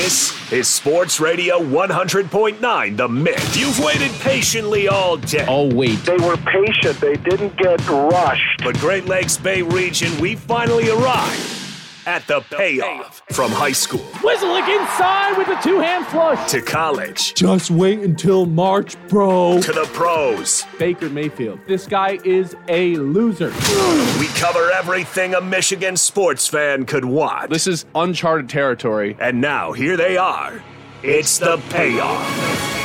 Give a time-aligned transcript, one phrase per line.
[0.00, 3.56] This is Sports Radio 100.9 The Mitt.
[3.56, 5.44] You've waited patiently all day.
[5.48, 5.96] Oh, wait.
[6.04, 7.00] They were patient.
[7.00, 8.62] They didn't get rushed.
[8.62, 11.57] But Great Lakes Bay region, we finally arrived
[12.08, 13.22] at the payoff.
[13.32, 16.50] From high school Whistling inside with a two-hand flush.
[16.50, 19.60] to college Just wait until March, bro.
[19.60, 21.60] to the pros, Baker Mayfield.
[21.66, 23.50] This guy is a loser.
[24.18, 27.50] we cover everything a Michigan sports fan could want.
[27.50, 29.14] This is uncharted territory.
[29.20, 30.62] And now here they are.
[31.02, 32.24] It's the payoff.
[32.24, 32.77] Oh!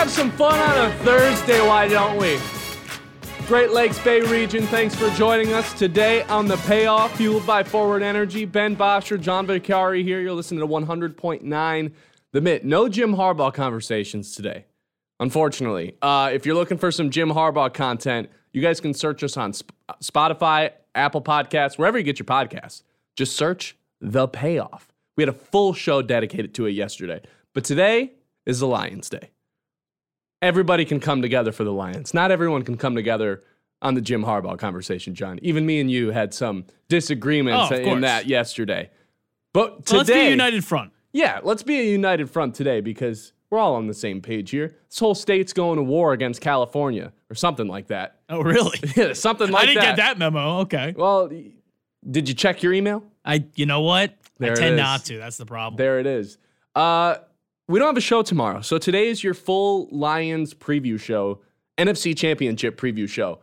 [0.00, 2.38] Have some fun on a Thursday, why don't we?
[3.46, 8.02] Great Lakes Bay region, thanks for joining us today on the payoff, fueled by Forward
[8.02, 8.46] Energy.
[8.46, 10.18] Ben Bosher, John Vicari here.
[10.22, 11.92] You're listening to 100.9
[12.32, 12.64] The Mitt.
[12.64, 14.64] No Jim Harbaugh conversations today,
[15.18, 15.94] unfortunately.
[16.00, 19.52] Uh, if you're looking for some Jim Harbaugh content, you guys can search us on
[19.52, 19.68] Sp-
[20.02, 22.84] Spotify, Apple Podcasts, wherever you get your podcasts.
[23.16, 24.90] Just search The Payoff.
[25.18, 27.20] We had a full show dedicated to it yesterday.
[27.52, 28.14] But today
[28.46, 29.28] is the Lions Day.
[30.42, 32.14] Everybody can come together for the Lions.
[32.14, 33.42] Not everyone can come together
[33.82, 35.38] on the Jim Harbaugh conversation, John.
[35.42, 38.90] Even me and you had some disagreements Oh, in that yesterday.
[39.52, 40.92] But today, let's be a united front.
[41.12, 44.76] yeah, let's be a united front today because we're all on the same page here.
[44.88, 48.20] This whole state's going to war against California or something like that.
[48.28, 48.78] Oh, really?
[48.96, 49.70] Yeah, something like that.
[49.70, 49.96] I didn't that.
[49.96, 50.58] get that memo.
[50.60, 50.94] Okay.
[50.96, 51.30] Well,
[52.08, 53.02] did you check your email?
[53.24, 53.44] I.
[53.56, 54.14] You know what?
[54.38, 55.18] There I tend not to.
[55.18, 55.76] That's the problem.
[55.76, 56.38] There it is.
[56.74, 57.16] Uh,
[57.70, 58.62] we don't have a show tomorrow.
[58.62, 61.40] So today is your full Lions preview show,
[61.78, 63.38] NFC Championship preview show.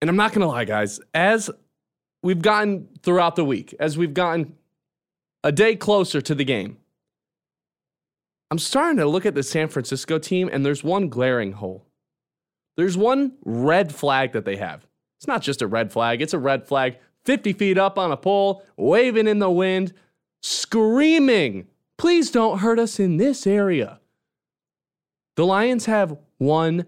[0.00, 1.48] And I'm not going to lie, guys, as
[2.24, 4.56] we've gotten throughout the week, as we've gotten
[5.44, 6.78] a day closer to the game,
[8.50, 11.86] I'm starting to look at the San Francisco team, and there's one glaring hole.
[12.76, 14.88] There's one red flag that they have.
[15.18, 18.16] It's not just a red flag, it's a red flag 50 feet up on a
[18.16, 19.92] pole, waving in the wind,
[20.42, 24.00] screaming, Please don't hurt us in this area.
[25.36, 26.86] The Lions have one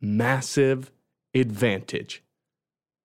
[0.00, 0.90] massive
[1.34, 2.22] advantage.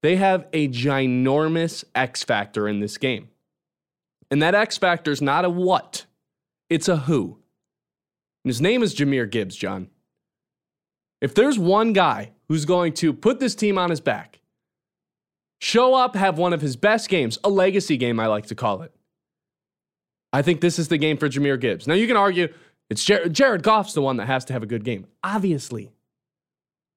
[0.01, 3.29] They have a ginormous X factor in this game.
[4.31, 6.05] And that X factor is not a what,
[6.69, 7.39] it's a who.
[8.43, 9.89] And his name is Jahmyr Gibbs, John.
[11.19, 14.39] If there's one guy who's going to put this team on his back,
[15.59, 18.83] show up, have one of his best games, a legacy game, I like to call
[18.83, 18.93] it.
[20.31, 21.87] I think this is the game for Jahmyr Gibbs.
[21.87, 22.53] Now, you can argue
[22.89, 25.07] it's Jar- Jared Goff's the one that has to have a good game.
[25.23, 25.91] Obviously.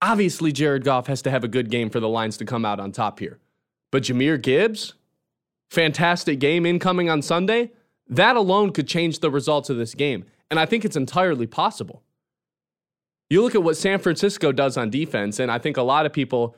[0.01, 2.81] Obviously, Jared Goff has to have a good game for the Lions to come out
[2.81, 3.39] on top here.
[3.91, 4.95] But Jahmyr Gibbs,
[5.71, 7.71] fantastic game incoming on Sunday.
[8.09, 10.25] That alone could change the results of this game.
[10.51, 12.03] And I think it's entirely possible.
[13.31, 16.13] You look at what San Francisco does on defense, and I think a lot of
[16.13, 16.55] people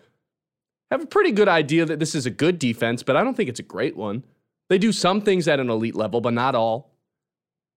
[0.91, 3.49] have a pretty good idea that this is a good defense, but I don't think
[3.49, 4.25] it's a great one.
[4.69, 6.95] They do some things at an elite level, but not all.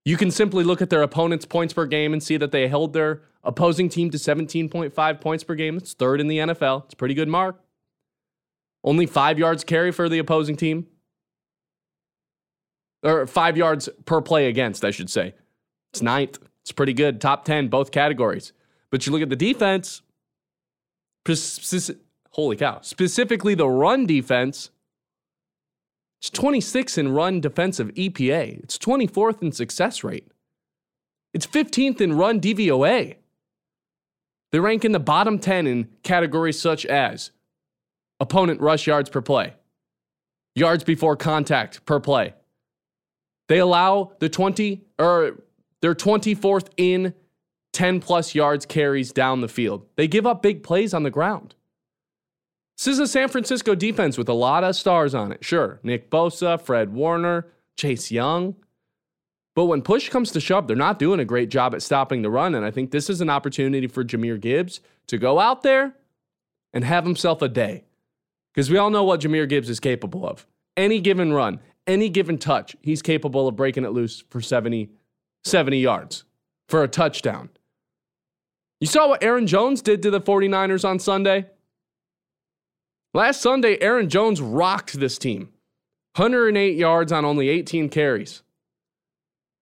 [0.06, 2.94] You can simply look at their opponent's points per game and see that they held
[2.94, 5.78] their opposing team to 17.5 points per game.
[5.78, 6.86] It's third in the NFL.
[6.86, 7.62] It's a pretty good mark.
[8.84, 10.88] Only five yards carry for the opposing team.
[13.04, 15.36] Or five yards per play against, I should say.
[15.92, 16.40] It's ninth.
[16.62, 17.20] It's pretty good.
[17.20, 18.54] Top 10, both categories.
[18.90, 20.02] But you look at the defense,
[22.32, 24.70] holy cow, specifically the run defense,
[26.20, 28.64] it's 26th in run defensive EPA.
[28.64, 30.28] It's 24th in success rate.
[31.34, 33.16] It's 15th in run DVOA.
[34.52, 37.32] They rank in the bottom 10 in categories such as
[38.20, 39.54] opponent rush yards per play,
[40.56, 42.34] yards before contact per play.
[43.48, 45.38] They allow the 20 or
[45.82, 47.14] they're 24th in
[47.74, 49.86] 10 plus yards carries down the field.
[49.96, 51.54] They give up big plays on the ground.
[52.78, 55.44] This is a San Francisco defense with a lot of stars on it.
[55.44, 58.56] Sure, Nick Bosa, Fred Warner, Chase Young.
[59.56, 62.30] But when push comes to shove, they're not doing a great job at stopping the
[62.30, 62.54] run.
[62.54, 65.96] And I think this is an opportunity for Jahmyr Gibbs to go out there
[66.72, 67.86] and have himself a day.
[68.54, 70.46] Because we all know what Jahmyr Gibbs is capable of.
[70.76, 74.92] Any given run, any given touch, he's capable of breaking it loose for 70,
[75.44, 76.26] 70 yards
[76.70, 77.50] for a touchdown.
[78.80, 81.48] You saw what Aaron Jones did to the 49ers on Sunday?
[83.14, 85.50] Last Sunday, Aaron Jones rocked this team
[86.16, 88.42] 108 yards on only 18 carries.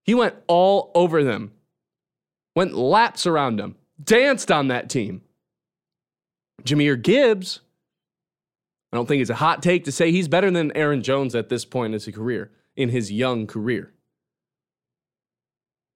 [0.03, 1.51] He went all over them,
[2.55, 5.21] went laps around them, danced on that team.
[6.63, 7.61] Jahmyr Gibbs,
[8.91, 11.49] I don't think it's a hot take to say he's better than Aaron Jones at
[11.49, 13.91] this point in his career, in his young career.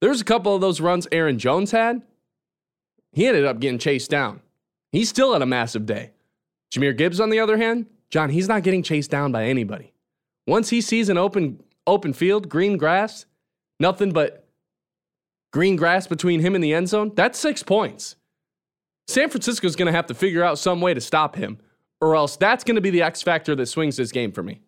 [0.02, 2.02] There's a couple of those runs Aaron Jones had.
[3.12, 4.42] He ended up getting chased down.
[4.92, 6.12] He's still had a massive day.
[6.72, 9.94] Jahmyr Gibbs, on the other hand, John, he's not getting chased down by anybody.
[10.48, 13.26] Once he sees an open open field, green grass,
[13.80, 14.48] nothing but
[15.52, 18.16] green grass between him and the end zone, that's six points.
[19.08, 21.58] San Francisco's going to have to figure out some way to stop him,
[22.00, 24.62] or else that's going to be the X factor that swings this game for me.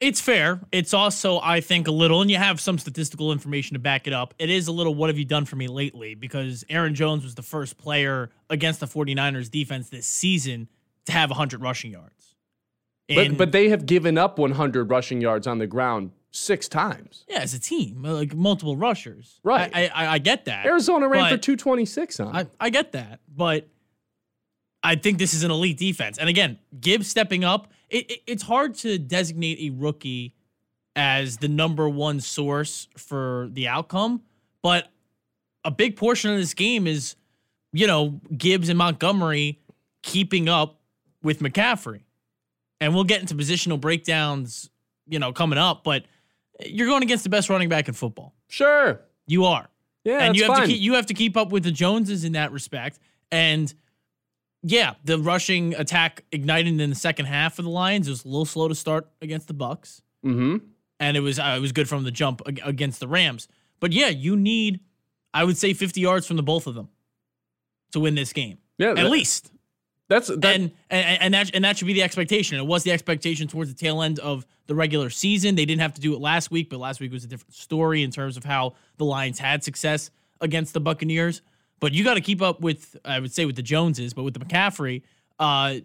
[0.00, 0.60] It's fair.
[0.72, 4.12] It's also, I think, a little, and you have some statistical information to back it
[4.12, 4.34] up.
[4.38, 6.14] It is a little, what have you done for me lately?
[6.14, 10.68] Because Aaron Jones was the first player against the 49ers defense this season
[11.06, 12.34] to have 100 rushing yards.
[13.08, 17.24] But, but they have given up 100 rushing yards on the ground six times.
[17.28, 19.40] yeah, as a team, uh, like multiple rushers.
[19.44, 19.70] Right.
[19.74, 20.66] I, I, I get that.
[20.66, 22.34] Arizona ran for 226 on.
[22.34, 22.46] I.
[22.58, 23.68] I get that, but
[24.82, 26.18] I think this is an elite defense.
[26.18, 27.68] And again, Gibbs stepping up.
[27.90, 30.34] It, it, it's hard to designate a rookie
[30.96, 34.22] as the number one source for the outcome,
[34.62, 34.88] but
[35.64, 37.16] a big portion of this game is,
[37.72, 39.60] you know, Gibbs and Montgomery
[40.02, 40.80] keeping up
[41.22, 42.02] with McCaffrey.
[42.80, 44.68] And we'll get into positional breakdowns,
[45.08, 46.04] you know, coming up, but
[46.64, 48.34] you're going against the best running back in football.
[48.48, 49.00] Sure.
[49.26, 49.68] You are
[50.04, 50.68] Yeah, and you have fine.
[50.68, 52.98] to keep you have to keep up with the Joneses in that respect.
[53.32, 53.72] And
[54.66, 58.08] yeah, the rushing attack ignited in the second half for the Lions.
[58.08, 60.56] It was a little slow to start against the Bucks, mm-hmm.
[60.98, 63.46] and it was uh, it was good from the jump against the Rams.
[63.78, 64.80] But yeah, you need
[65.34, 66.88] I would say 50 yards from the both of them
[67.92, 69.50] to win this game Yeah, at that- least.
[70.08, 72.58] That's that, and, and and that and that should be the expectation.
[72.58, 75.54] It was the expectation towards the tail end of the regular season.
[75.54, 78.02] They didn't have to do it last week, but last week was a different story
[78.02, 80.10] in terms of how the Lions had success
[80.42, 81.40] against the Buccaneers.
[81.80, 84.34] But you got to keep up with, I would say, with the Joneses, but with
[84.34, 85.02] the McCaffrey,
[85.38, 85.76] uh,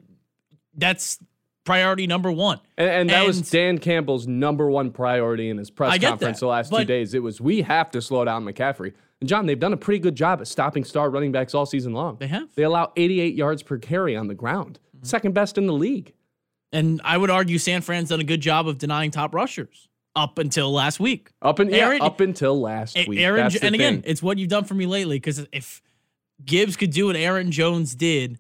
[0.76, 1.20] that's
[1.66, 2.60] priority number one.
[2.78, 6.48] and, and that was Dan Campbell's number one priority in his press conference that, the
[6.50, 7.14] last two days.
[7.14, 8.94] It was we have to slow down McCaffrey.
[9.20, 11.92] And John, they've done a pretty good job at stopping star running backs all season
[11.94, 12.16] long.
[12.20, 12.48] They have.
[12.56, 15.06] They allow 88 yards per carry on the ground, Mm-hmm.
[15.06, 16.14] second best in the league.
[16.72, 19.89] And I would argue San Fran's done a good job of denying top rushers
[20.20, 21.32] up until last week.
[21.42, 23.20] Up and Aaron- yeah, up until last A- week.
[23.20, 24.12] Aaron, That's and again, thing.
[24.12, 25.18] it's what you've done for me lately.
[25.18, 25.82] Because if
[26.44, 28.40] Gibbs could do what Aaron Jones did,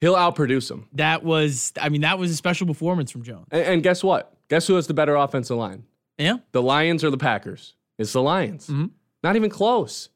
[0.00, 0.88] he'll outproduce him.
[0.94, 3.46] that was, I mean, that was a special performance from Jones.
[3.50, 4.34] And, and guess what?
[4.48, 5.84] Guess who has the better offensive line?
[6.18, 6.38] Yeah.
[6.52, 7.74] The Lions or the Packers?
[7.98, 8.66] It's the Lions.
[8.68, 8.90] Mhm.
[9.22, 10.08] Not even close.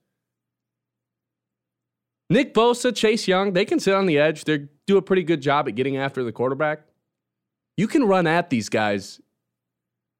[2.28, 4.44] Nick Bosa, Chase Young, they can sit on the edge.
[4.44, 6.80] They do a pretty good job at getting after the quarterback.
[7.76, 9.20] You can run at these guys,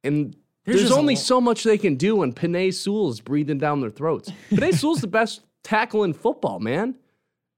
[0.05, 3.81] and There's there's, only so much they can do when Penei Sewell is breathing down
[3.81, 4.31] their throats.
[4.51, 6.97] Penei Sewell's the best tackle in football, man.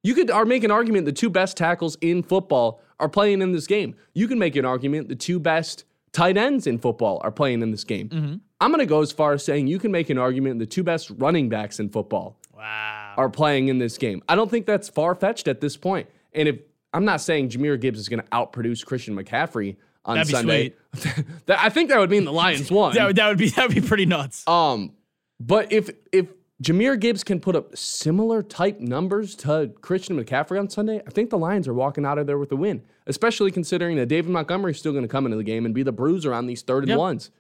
[0.03, 3.53] You could are make an argument the two best tackles in football are playing in
[3.53, 3.97] this game.
[4.15, 7.71] You can make an argument the two best tight ends in football are playing in
[7.71, 8.09] this game.
[8.09, 8.35] Mm-hmm.
[8.61, 10.83] I'm going to go as far as saying you can make an argument the two
[10.83, 13.15] best running backs in football Wow.
[13.17, 14.23] are playing in this game.
[14.29, 16.09] I don't think that's far fetched at this point.
[16.33, 16.59] And if
[16.93, 19.77] I'm not saying Jahmyr Gibbs is going to outproduce Christian McCaffrey
[20.09, 20.75] on That'd be Sunday,
[21.47, 22.95] that, I think that would mean the Lions won.
[22.95, 24.47] That, would- that would be that would be pretty nuts.
[24.49, 24.93] Um,
[25.39, 26.27] but if if
[26.61, 31.31] Jahmyr Gibbs can put up similar type numbers to Christian McCaffrey on Sunday, I think
[31.31, 32.83] the Lions are walking out of there with a win.
[33.07, 35.85] Especially considering that David Montgomery is still going to come into the game and be
[35.85, 36.99] the bruiser on these third and Yep.
[36.99, 37.31] ones.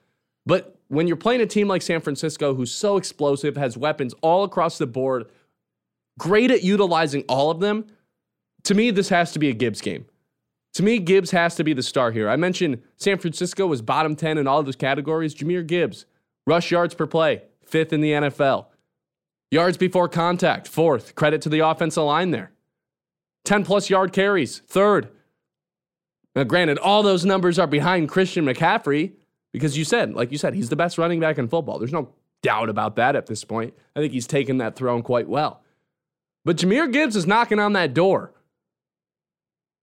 [0.46, 4.44] But when you're playing a team like San Francisco, who's so explosive, has weapons all
[4.44, 5.26] across the board,
[6.18, 7.86] great at utilizing all of them,
[8.64, 10.06] to me, this has to be a Gibbs game.
[10.74, 12.28] To me, Gibbs has to be the star here.
[12.28, 15.34] I mentioned San Francisco was bottom 10 in all those categories.
[15.34, 16.06] Jahmyr Gibbs,
[16.46, 18.66] rush yards per play, fifth in the NFL.
[19.50, 21.14] Yards before contact, fourth.
[21.14, 22.52] Credit to the offensive line there.
[23.44, 25.08] 10 plus yard carries, third.
[26.34, 29.12] Now, granted, all those numbers are behind Christian McCaffrey
[29.52, 31.78] because you said, like you said, he's the best running back in football.
[31.78, 32.10] There's no
[32.42, 33.74] doubt about that at this point.
[33.96, 35.62] I think he's taken that throne quite well.
[36.44, 38.32] But Jahmyr Gibbs is knocking on that door.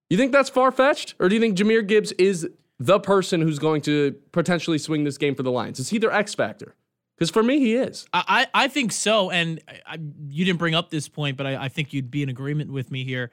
[0.09, 1.15] You think that's far fetched?
[1.19, 2.47] Or do you think Jahmyr Gibbs is
[2.79, 5.79] the person who's going to potentially swing this game for the Lions?
[5.79, 6.75] Is he their X factor?
[7.17, 8.05] Because for me, he is.
[8.13, 9.31] I, I think so.
[9.31, 9.97] And I, I,
[10.27, 12.91] you didn't bring up this point, but I, I think you'd be in agreement with
[12.91, 13.31] me here.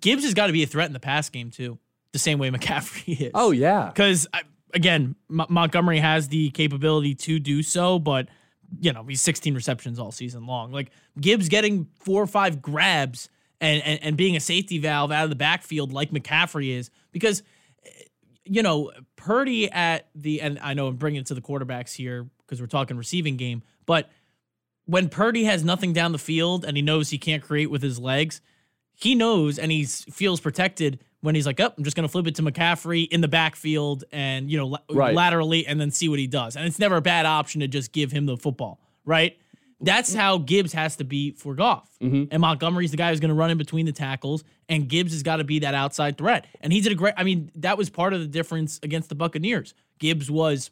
[0.00, 1.78] Gibbs has got to be a threat in the pass game too,
[2.12, 3.30] the same way McCaffrey is.
[3.34, 3.86] Oh, yeah.
[3.86, 4.28] because
[4.72, 8.28] again, M- Montgomery has the capability to do so, but
[8.80, 10.70] you know he's 16 receptions all season long.
[10.70, 13.28] Like Gibbs getting four or five grabs
[13.60, 17.42] and and, and being a safety valve out of the backfield like McCaffrey is because
[17.84, 17.90] eh,
[18.44, 22.26] you know Purdy at the and I know I'm bringing it to the quarterbacks here
[22.46, 24.10] because we're talking receiving game, but
[24.86, 27.98] when Purdy has nothing down the field and he knows he can't create with his
[28.00, 28.40] legs,
[28.96, 32.26] he knows and he feels protected when he's like, "Oh, I'm just going to flip
[32.26, 35.14] it to McCaffrey in the backfield and you know Right.
[35.14, 37.92] laterally and then see what he does." And it's never a bad option to just
[37.92, 39.36] give him the football, right?
[39.82, 41.88] That's how Gibbs has to be for Goff.
[42.00, 45.22] And Montgomery's the guy who's going to run in between the tackles, and Gibbs has
[45.22, 46.46] got to be that outside threat.
[46.60, 47.14] And he did a great.
[47.16, 49.72] I mean, that was part of the difference against the Buccaneers.
[49.98, 50.70] Gibbs was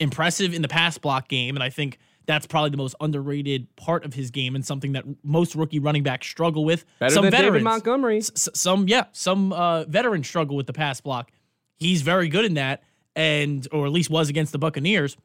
[0.00, 4.04] impressive in the pass block game, and I think that's probably the most underrated part
[4.04, 6.84] of his game and something that most rookie running backs struggle with.
[6.98, 8.18] Better some than David veterans, Montgomery.
[8.18, 11.30] s- some yeah, some uh, veterans struggle with the pass block.
[11.76, 12.82] He's very good in that,
[13.16, 15.16] and or at least was against the Buccaneers,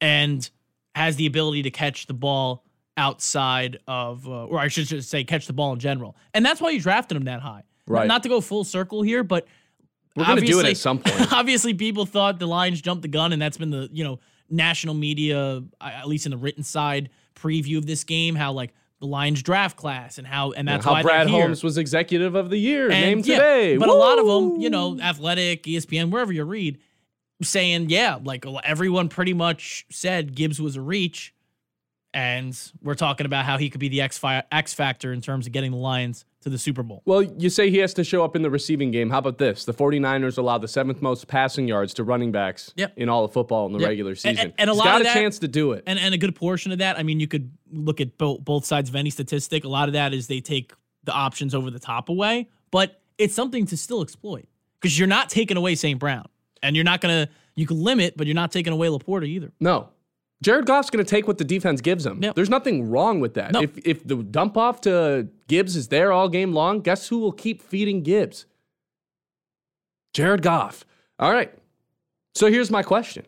[0.00, 0.48] and
[0.94, 2.64] has the ability to catch the ball
[2.96, 6.60] outside of, uh, or I should just say, catch the ball in general, and that's
[6.60, 7.62] why you drafted him that high.
[7.86, 8.06] Right.
[8.06, 9.46] Not to go full circle here, but
[10.14, 11.32] We're gonna do it obviously- at some point.
[11.32, 14.94] obviously, people thought the Lions jumped the gun, and that's been the you know national
[14.94, 19.42] media, at least in the written side preview of this game, how like the Lions
[19.42, 21.26] draft class and how and that's how why Brad.
[21.28, 23.76] Holmes was executive of the year And, named yeah, today.
[23.78, 26.78] But a lot of them, you know, athletic, ESPN, wherever you read,
[27.42, 31.32] saying, yeah, like everyone pretty much said Gibbs was a reach.
[32.12, 35.46] And we're talking about how he could be the X, fi- X factor in terms
[35.46, 37.02] of getting the Lions to the Super Bowl.
[37.04, 39.10] Well, you say he has to show up in the receiving game.
[39.10, 39.64] How about this?
[39.64, 42.94] The 49ers allow the seventh most passing yards to running backs Yep.
[42.96, 43.88] in all of football in the Yep.
[43.88, 44.38] regular season.
[44.38, 45.84] and- and a He's lot got of a that- chance to do it.
[45.86, 48.64] And and a good portion of that, I mean, you could look at both both
[48.64, 49.64] sides of any statistic.
[49.64, 50.72] A lot of that is they take
[51.04, 54.46] the options over the top away, but it's something to still exploit
[54.80, 55.98] because you're not taking away St.
[56.00, 56.24] Brown,
[56.62, 59.52] and you're not gonna you can limit, but you're not taking away Laporta either.
[59.60, 59.90] No.
[60.42, 62.22] Jared Goff's going to take what the defense gives him.
[62.22, 62.34] Yep.
[62.34, 63.52] There's nothing wrong with that.
[63.52, 63.60] No.
[63.60, 67.32] If if the dump off to Gibbs is there all game long, guess who will
[67.32, 68.46] keep feeding Gibbs?
[70.14, 70.84] Jared Goff.
[71.18, 71.52] All right.
[72.34, 73.26] So here's my question.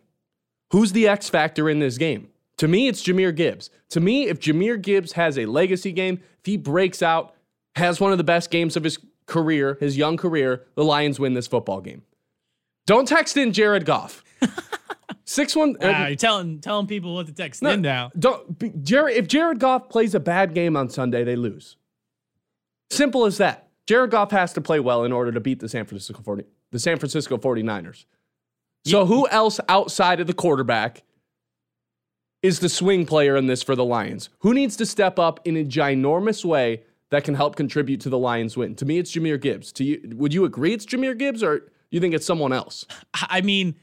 [0.71, 2.29] Who's the X factor in this game?
[2.57, 3.69] To me, it's Jahmyr Gibbs.
[3.89, 7.35] To me, if Jahmyr Gibbs has a legacy game, if he breaks out,
[7.75, 11.33] has one of the best games of his career, his young career, the Lions win
[11.33, 12.03] this football game.
[12.85, 14.23] Don't text in Jared Goff.
[15.25, 15.77] Six one.
[15.81, 18.11] Ah, you're telling telling people what to text in now.
[18.17, 19.15] Don't be- Jared.
[19.15, 21.77] If Jared Goff plays a bad game on Sunday, they lose.
[22.89, 23.69] Simple as that.
[23.85, 26.79] Jared Goff has to play well in order to beat the San Francisco 40, the
[26.79, 28.05] San Francisco 49ers.
[28.85, 31.03] So who else outside of the quarterback
[32.41, 34.29] is the swing player in this for the Lions?
[34.39, 38.17] Who needs to step up in a ginormous way that can help contribute to the
[38.17, 38.75] Lions win?
[38.75, 39.71] To me, it's Jahmyr Gibbs.
[39.73, 42.85] To you, would you agree it's Jahmyr Gibbs, or you think it's someone else?
[43.13, 43.75] I mean,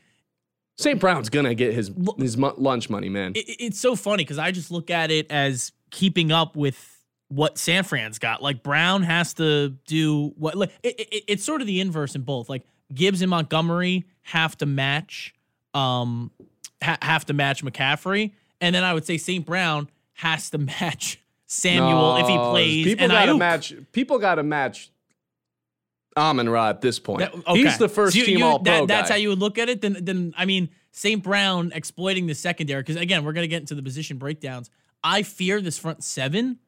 [0.80, 0.98] St.
[0.98, 3.32] Brown's gonna get his his lunch money, man.
[3.34, 7.58] it, it's so funny because I just look at it as keeping up with what
[7.58, 8.42] San Fran's got.
[8.42, 12.22] Like Brown has to do what like it, it, it's sort of the inverse in
[12.22, 12.48] both.
[12.48, 15.34] Like Gibbs and Montgomery have to match,
[15.74, 16.30] um,
[16.82, 19.44] ha- have to match McCaffrey, and then I would say St.
[19.46, 22.84] Brown has to match Samuel if he plays.
[22.86, 23.74] People got to match.
[23.92, 24.90] People got to match.
[26.16, 27.20] Amon Ra at this point.
[27.20, 27.62] That- okay.
[27.62, 29.14] He's the first So you- team you- All Pro that- That's guy.
[29.14, 29.80] how you would look at it.
[29.80, 31.22] Then, then I mean, St.
[31.22, 34.70] Brown exploiting the secondary because again, we're gonna get into the position breakdowns.
[35.04, 36.58] I fear this front seven.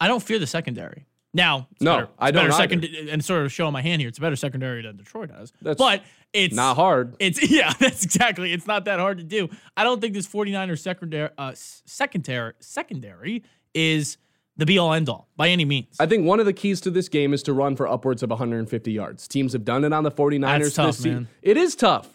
[0.00, 1.06] I don't fear the secondary.
[1.34, 4.08] Now, it's No, better, I better don't second, and sort of showing my hand here.
[4.08, 7.16] It's a better secondary than Detroit has, That's but it's Not hard.
[7.18, 8.52] It's yeah, that's exactly.
[8.52, 9.48] It's not that hard to do.
[9.76, 13.42] I don't think this 49ers secondary, uh, secondary, secondary
[13.74, 14.16] is
[14.58, 15.96] the be all end all by any means.
[15.98, 18.30] I think one of the keys to this game is to run for upwards of
[18.30, 19.26] 150 yards.
[19.28, 21.12] Teams have done it on the 49ers That's tough, this season.
[21.14, 21.28] man.
[21.42, 22.08] It is tough.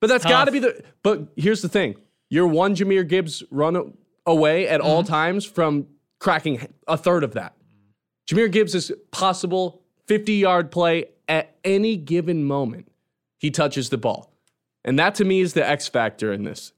[0.00, 1.96] But that's got to be the But here's the thing.
[2.30, 3.92] You're one Jahmyr Gibbs run
[4.26, 5.12] away at all Mm-hmm.
[5.12, 5.86] times from
[6.20, 7.54] cracking a third of that.
[8.30, 12.88] Jahmyr Gibbs is possible 50-yard play at any given moment.
[13.38, 14.30] He touches the ball.
[14.84, 16.72] And that to me is the X factor in this.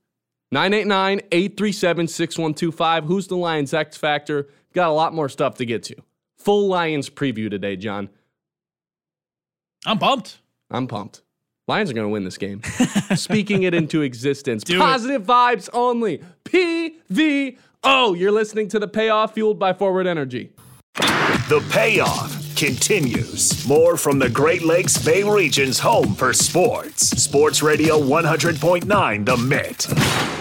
[0.54, 3.04] 989-837-6125.
[3.06, 4.46] Who's the Lions X factor?
[4.76, 5.96] Got a lot more stuff to get to.
[6.36, 8.10] Full Lions preview today, John.
[9.86, 10.36] I'm pumped.
[10.70, 11.22] I'm pumped.
[11.66, 12.60] Lions are going to win this game.
[13.14, 14.64] Speaking it into existence.
[14.64, 14.80] Do it.
[14.80, 16.22] Positive vibes only.
[16.44, 17.56] PVO.
[18.18, 20.52] You're listening to the payoff fueled by Forward Energy.
[20.94, 23.66] The payoff continues.
[23.66, 27.08] More from the Great Lakes Bay region's home for sports.
[27.22, 30.35] Sports Radio 100.9 The Mitt.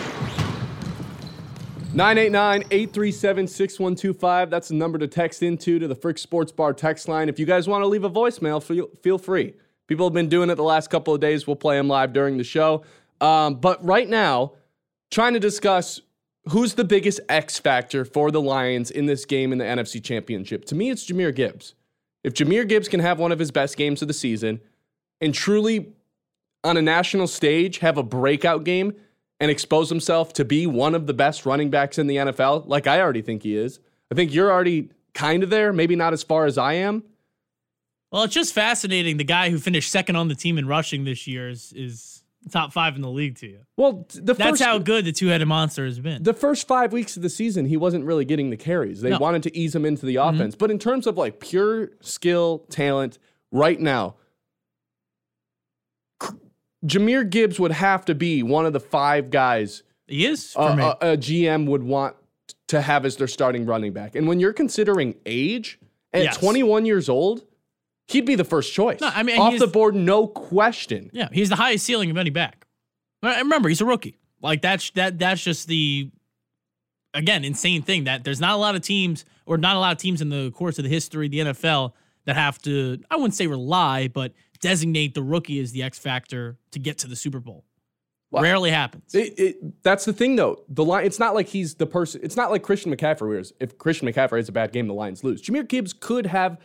[1.95, 4.49] 989-837-6125.
[4.49, 7.29] That's the number to text into to the Frick Sports Bar text line.
[7.29, 9.53] If you guys want to leave a voicemail, feel, feel free.
[9.87, 11.47] People have been doing it the last couple of days.
[11.47, 12.83] We'll play them live during the show.
[13.21, 14.55] Um, but right now,
[15.09, 16.01] trying to discuss
[16.49, 20.65] who's the biggest X factor for the Lions in this game in the NFC Championship.
[20.65, 21.75] To me, it's Jahmyr Gibbs.
[22.25, 24.59] If Jahmyr Gibbs can have one of his best games of the season
[25.21, 25.93] and truly
[26.61, 28.95] on a national stage have a breakout game
[29.39, 32.87] and expose himself to be one of the best running backs in the NFL, like
[32.87, 33.79] I already think he is.
[34.11, 37.03] I think you're already kind of there, maybe not as far as I am.
[38.11, 39.17] Well, it's just fascinating.
[39.17, 42.71] The guy who finished second on the team in rushing this year is is top
[42.71, 43.59] five in the league to you.
[43.75, 46.21] Well, That's first, how good the two-headed monster has been.
[46.21, 49.01] the first five weeks of the season, he wasn't really getting the carries.
[49.01, 49.15] They No.
[49.15, 49.23] Mm-hmm.
[49.23, 50.53] wanted to ease him into the offense.
[50.55, 53.17] But in terms of like pure skill, talent,
[53.51, 54.15] right now,
[56.85, 60.75] Jahmyr Gibbs would have to be one of the five guys he is for uh,
[60.75, 60.83] me.
[60.83, 62.15] a, a GM would want
[62.67, 64.15] to have as their starting running back.
[64.15, 65.79] And when you're considering age,
[66.13, 66.37] at Yes.
[66.37, 67.43] 21 years old,
[68.07, 69.01] he'd be the first choice.
[69.01, 71.09] No, I mean, off the board, no question.
[71.13, 72.65] yeah, he's the highest ceiling of any back.
[73.21, 74.17] Remember, he's a rookie.
[74.41, 76.11] Like that's that that's just the
[77.13, 79.97] again insane thing that there's not a lot of teams or not a lot of
[79.97, 81.93] teams in the course of the history of the NFL
[82.25, 84.33] that have to I wouldn't say rely, but
[84.65, 87.63] designate the rookie as the X factor to get to the Super Bowl.
[88.31, 89.13] Well, Rarely happens.
[89.13, 90.63] It, it, that's the thing, though.
[90.69, 91.05] The line.
[91.05, 92.21] It's not like he's the person.
[92.23, 93.29] It's not like Christian McCaffrey.
[93.29, 95.41] Whereas if Christian McCaffrey has a bad game, the Lions lose.
[95.41, 96.57] Jahmyr Gibbs could have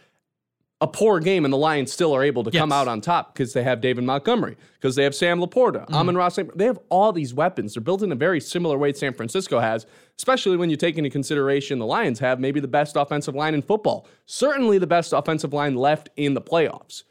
[0.81, 3.53] a poor game, and the Lions still are able to come out on top because
[3.53, 5.95] they have David Montgomery, because they have Sam Laporta, Mm-hmm.
[5.95, 6.39] Amon Ross.
[6.55, 7.75] They have all these weapons.
[7.75, 9.85] They're built in a very similar way San Francisco has,
[10.17, 13.61] especially when you take into consideration the Lions have maybe the best offensive line in
[13.61, 14.07] football.
[14.25, 17.03] Certainly the best offensive line left in the playoffs.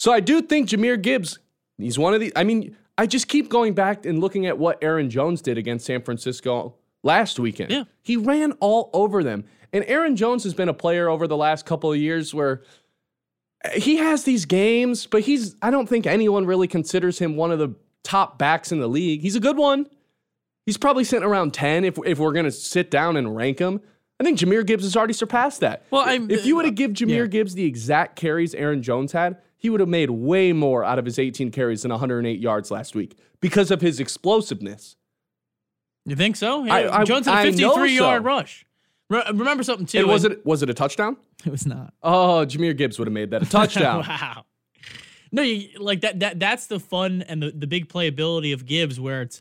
[0.00, 1.38] So I do think Jahmyr Gibbs,
[1.76, 2.32] he's one of the.
[2.34, 5.84] I mean, I just keep going back and looking at what Aaron Jones did against
[5.84, 7.70] San Francisco last weekend.
[7.70, 7.84] Yeah.
[8.00, 9.44] He ran all over them.
[9.74, 12.62] And Aaron Jones has been a player over the last couple of years where
[13.74, 17.58] he has these games, but he's I don't think anyone really considers him one of
[17.58, 19.20] the top backs in the league.
[19.20, 19.86] He's a good one.
[20.64, 23.82] He's probably sitting around 10 if, if we're going to sit down and rank him.
[24.18, 25.84] I think Jahmyr Gibbs has already surpassed that.
[25.90, 27.26] Well, I'm- if you would have uh, give Jahmyr yeah.
[27.26, 31.04] Gibbs the exact carries Aaron Jones had, he would have made way more out of
[31.04, 34.96] his 18 carries than 108 yards last week because of his explosiveness.
[36.06, 36.64] You think so?
[36.64, 38.26] I- Yeah, I- Jones had I a know 53 yard so.
[38.26, 38.66] rush.
[39.10, 39.98] Re- remember something too?
[39.98, 41.16] And was it was it a touchdown?
[41.46, 41.94] It was not.
[42.02, 44.04] Oh, Jahmyr Gibbs would have made that a touchdown.
[44.06, 44.44] wow.
[45.32, 46.20] No, you, like that.
[46.20, 49.40] That that's the fun and the, the big playability of Gibbs, where it's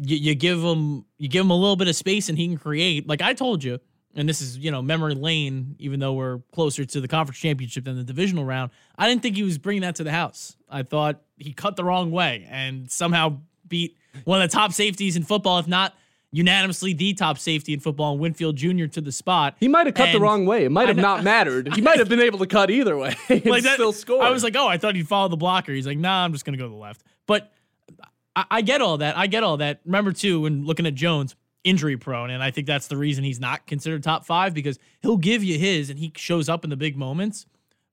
[0.00, 2.56] you, you give him you give him a little bit of space and he can
[2.58, 3.08] create.
[3.08, 3.78] Like I told you,
[4.14, 5.76] and this is you know memory lane.
[5.78, 9.36] Even though we're closer to the conference championship than the divisional round, I didn't think
[9.36, 10.56] he was bringing that to the house.
[10.68, 15.16] I thought he cut the wrong way and somehow beat one of the top safeties
[15.16, 15.94] in football, if not
[16.32, 18.86] unanimously the top safety in football, and Winfield Jr.
[18.86, 19.56] to the spot.
[19.58, 20.64] He might have cut the wrong way.
[20.64, 21.74] It might have not mattered.
[21.74, 24.22] He might have been able to cut either way and like that, still score.
[24.22, 25.72] I was like, oh, I thought he'd follow the blocker.
[25.72, 27.02] He's like, nah, I'm just gonna go to the left.
[27.26, 27.52] But
[28.36, 29.16] I, I get all that.
[29.16, 29.80] I get all that.
[29.84, 33.40] Remember too, when looking at Jones, injury prone, and I think that's the reason he's
[33.40, 36.76] not considered top five because he'll give you his and he shows up in the
[36.76, 37.46] big moments,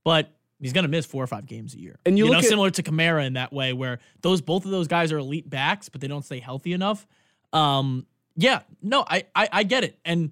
[0.04, 0.30] but
[0.62, 2.00] he's gonna miss four or five games a year.
[2.06, 4.72] And you know, look at- similar to Kamara in that way, where those both of
[4.72, 7.06] those guys are elite backs, but they don't stay healthy enough.
[7.54, 9.98] Um, yeah, no, I, I I get it.
[10.06, 10.32] And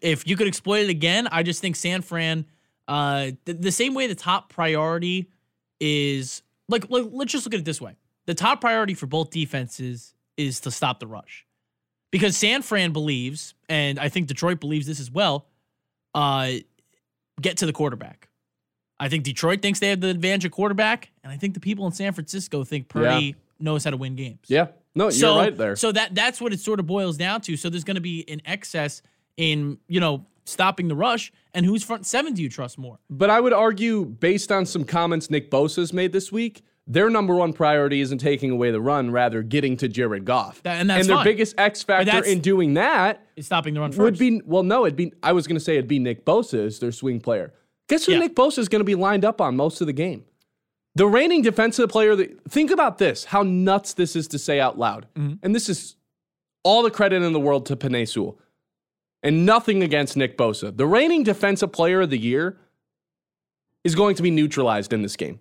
[0.00, 2.44] if you could exploit it again, I just think San Fran,
[2.88, 5.30] uh, the, the same way the top priority
[5.78, 7.96] is like, like, let's just look at it this way:
[8.26, 11.46] the top priority for both defenses is to stop the rush,
[12.10, 15.46] because San Fran believes, and I think Detroit believes this as well.
[16.14, 16.52] Uh,
[17.40, 18.28] get to the quarterback.
[18.98, 21.86] I think Detroit thinks they have the advantage of quarterback, and I think the people
[21.86, 23.32] in San Francisco think Purdy Yeah.
[23.58, 24.40] knows how to win games.
[24.48, 24.68] yeah.
[24.92, 25.76] No, you're so, right there.
[25.76, 27.56] So that that's what it sort of boils down to.
[27.56, 29.02] So there's going to be an excess
[29.36, 32.98] in you know stopping the rush, and whose front seven do you trust more?
[33.08, 37.34] But I would argue, based on some comments Nick Bosa's made this week, their number
[37.36, 40.62] one priority isn't taking away the run, rather getting to Jared Goff.
[40.64, 41.24] That- and that's their fine.
[41.24, 43.98] biggest X factor in doing that Is stopping the run first?
[44.00, 45.12] would be well, no, it'd be.
[45.22, 47.54] I was going to say it'd be Nick Bosa as their swing player.
[47.88, 48.18] Guess who Yeah.
[48.18, 50.24] Nick Bosa is going to be lined up on most of the game?
[50.96, 52.16] The reigning defensive player.
[52.16, 55.06] That, think about this: how nuts this is to say out loud.
[55.14, 55.34] Mm-hmm.
[55.44, 55.94] And this is
[56.64, 58.38] all the credit in the world to Penei Sewell,
[59.22, 60.76] and nothing against Nick Bosa.
[60.76, 62.58] The reigning defensive player of the year
[63.84, 65.38] is going to be neutralized in this game.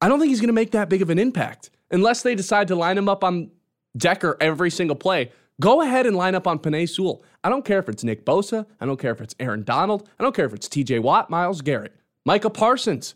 [0.00, 2.68] I don't think he's going to make that big of an impact unless they decide
[2.68, 3.50] to line him up on
[3.96, 5.30] Decker every single play.
[5.60, 7.22] Go ahead and line up on Penei Sewell.
[7.44, 8.66] I don't care if it's Nick Bosa.
[8.80, 10.08] I don't care if it's Aaron Donald.
[10.18, 13.14] I don't care if it's TJ Watt, Myles Garrett, Micah Parsons.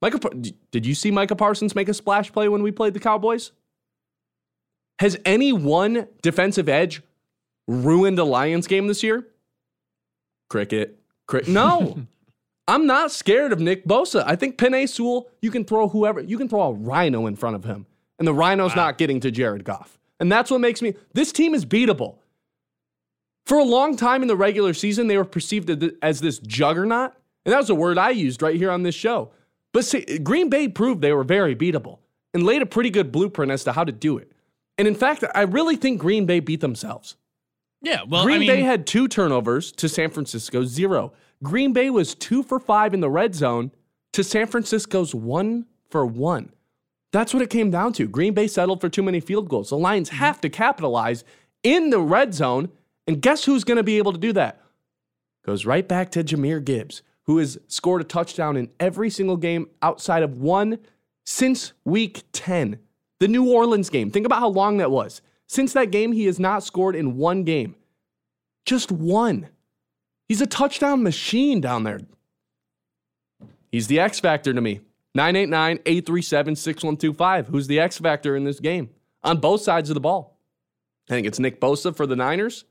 [0.00, 0.18] Micah,
[0.70, 3.52] did you see Micah Parsons make a splash play when we played the Cowboys?
[4.98, 7.02] Has any one defensive edge
[7.66, 9.26] ruined a Lions game this year?
[10.48, 11.00] Cricket.
[11.26, 11.48] Cricket.
[11.48, 12.06] No.
[12.66, 14.24] I'm not scared of Nick Bosa.
[14.26, 17.56] I think Penei Sewell, you can throw whoever, you can throw a rhino in front
[17.56, 17.86] of him,
[18.18, 19.98] and the rhino's not getting to Jared Goff.
[20.20, 22.16] And that's what makes me, this team is beatable.
[23.46, 27.12] For a long time in the regular season, they were perceived as- as this juggernaut.
[27.44, 29.30] And that was a word I used right here on this show.
[29.74, 31.98] But see, Green Bay proved they were very beatable
[32.32, 34.32] and laid a pretty good blueprint as to how to do it.
[34.78, 37.16] And in fact, I really think Green Bay beat themselves.
[37.82, 38.02] yeah.
[38.08, 41.12] Well, Green I mean, Bay had two turnovers to San Francisco zero.
[41.44, 43.70] Green Bay was two for five in the red zone
[44.14, 46.50] to San Francisco's one for one.
[47.12, 48.08] That's what it came down to.
[48.08, 49.70] Green Bay settled for too many field goals.
[49.70, 51.22] The Lions have to capitalize
[51.62, 52.70] in the red zone.
[53.06, 54.60] And guess who's going to be able to do that?
[55.44, 59.68] Goes right back to Jahmyr Gibbs, who has scored a touchdown in every single game
[59.82, 60.78] outside of one
[61.24, 62.78] since week 10.
[63.20, 64.10] The New Orleans game.
[64.10, 65.20] Think about how long that was.
[65.46, 67.76] Since that game, he has not scored in one game.
[68.64, 69.48] Just one.
[70.28, 72.00] He's a touchdown machine down there.
[73.70, 74.80] He's the X factor to me.
[75.14, 77.48] 989 837 6125.
[77.48, 78.90] Who's the X factor in this game?
[79.22, 80.38] On both sides of the ball.
[81.08, 82.64] I think it's Nick Bosa for the Niners.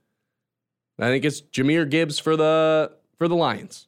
[1.00, 3.88] I think it's Jahmyr Gibbs for the for the Lions.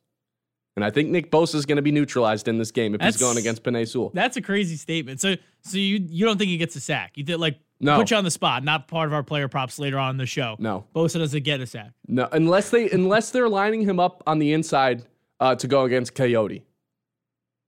[0.76, 3.16] And I think Nick Bosa is going to be neutralized in this game if That's-
[3.16, 4.12] he's going against Penei Sewell.
[4.14, 5.22] That's a crazy statement.
[5.22, 7.14] So so you you don't think he gets a sack?
[7.16, 7.98] You did like No.
[7.98, 10.26] put you on the spot, not part of our player props later on in the
[10.26, 10.56] show.
[10.60, 10.86] No.
[10.96, 11.92] Bosa doesn't get a sack.
[12.08, 15.04] No, unless they unless they're lining him up on the inside
[15.40, 16.64] uh, to go against Coyote,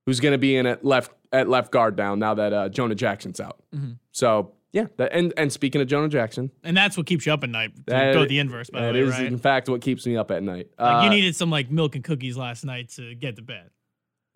[0.05, 2.15] who's going to be in at left at left guard now.
[2.15, 3.91] Now that uh, Jonah Jackson's out, Mm-hmm.
[4.11, 4.85] so yeah.
[4.97, 7.71] That, and and speaking of Jonah Jackson, And that's what keeps you up at night.
[7.87, 9.25] That- go the inverse, by that the way, is right?
[9.25, 10.69] in fact what keeps me up at night.
[10.79, 13.69] Like you Uh, needed some like milk and cookies last night to get to bed.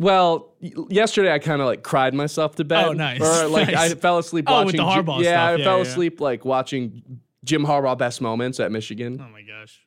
[0.02, 2.86] Well, yesterday I kind of like cried myself to bed.
[2.86, 3.22] Oh, nice.
[3.22, 3.92] Or like Nice.
[3.92, 4.66] I fell asleep Oh, watching.
[4.66, 5.50] with the Ji- Harbaugh yeah, stuff.
[5.50, 5.82] I Yeah, fell yeah.
[5.84, 9.24] asleep like watching Jim Harbaugh best moments at Michigan.
[9.24, 9.80] Oh my gosh.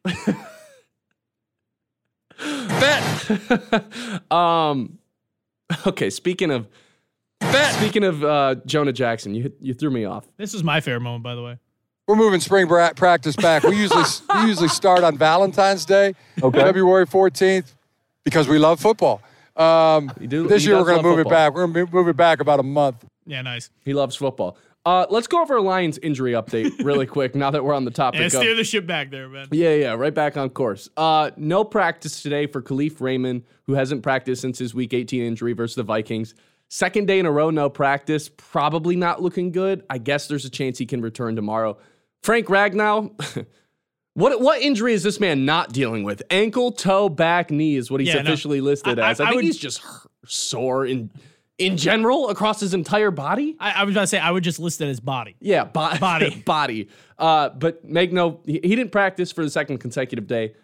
[2.80, 4.22] Bet.
[4.32, 4.98] um.
[5.86, 6.10] Okay.
[6.10, 6.68] Speaking of
[7.40, 7.74] bet.
[7.74, 10.26] Speaking of uh, Jonah Jackson, you you threw me off.
[10.36, 11.58] This is my favorite moment, by the way.
[12.06, 13.62] We're moving spring bra- practice back.
[13.62, 16.58] We usually we usually start on Valentine's Day, okay.
[16.60, 17.74] February 14th,
[18.24, 19.22] because we love football.
[19.56, 21.32] Um, You do- this year we're going to move football.
[21.32, 21.54] it back.
[21.54, 23.04] We're going to move it back about a month.
[23.26, 23.70] Yeah, nice.
[23.84, 24.56] He loves football.
[24.86, 27.34] Uh, let's go over a Lions injury update really quick.
[27.34, 29.48] Now that we're on the topic Yeah, of steer the ship back there, man.
[29.50, 30.90] Yeah, yeah, right back on course.
[30.96, 35.54] Uh, no practice today for Kalif Raymond, who hasn't practiced since his Week 18 injury
[35.54, 36.34] versus the Vikings.
[36.68, 38.28] Second day in a row, no practice.
[38.28, 39.84] Probably not looking good.
[39.88, 41.78] I guess there's a chance he can return tomorrow.
[42.22, 43.46] Frank Ragnow,
[44.14, 46.22] what what injury is this man not dealing with?
[46.30, 48.32] Ankle, toe, back, knee is what he's Yeah, no.
[48.32, 49.20] officially listed I- as.
[49.20, 49.82] I, I think would- he's just
[50.26, 51.10] sore in
[51.58, 53.56] in general across his entire body.
[53.60, 55.36] I, I was about to say I would just list it as body.
[55.40, 56.42] Yeah, bo- Body.
[56.44, 56.88] body.
[57.18, 60.54] Uh, but make no, he, he didn't practice for the second consecutive day.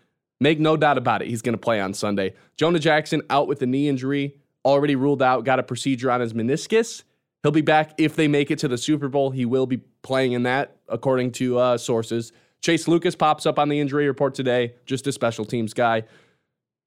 [0.41, 1.29] Make no doubt about it.
[1.29, 2.35] He's going to play on Sunday.
[2.57, 6.33] Jonah Jackson out with a knee injury, already ruled out, got a procedure on his
[6.33, 7.03] meniscus.
[7.43, 9.31] He'll be back if they make it to the Super Bowl.
[9.31, 12.33] He will be playing in that, according to uh, sources.
[12.61, 16.03] Chase Lucas pops up on the injury report today, just a special teams guy.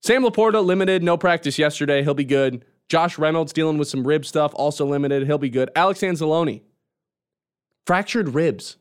[0.02, 2.04] Sam Laporta limited, no practice yesterday.
[2.04, 2.66] He'll be good.
[2.90, 5.26] Josh Reynolds dealing with some rib stuff, also limited.
[5.26, 5.70] He'll be good.
[5.76, 6.62] Alex Anzalone,
[7.86, 8.78] fractured ribs,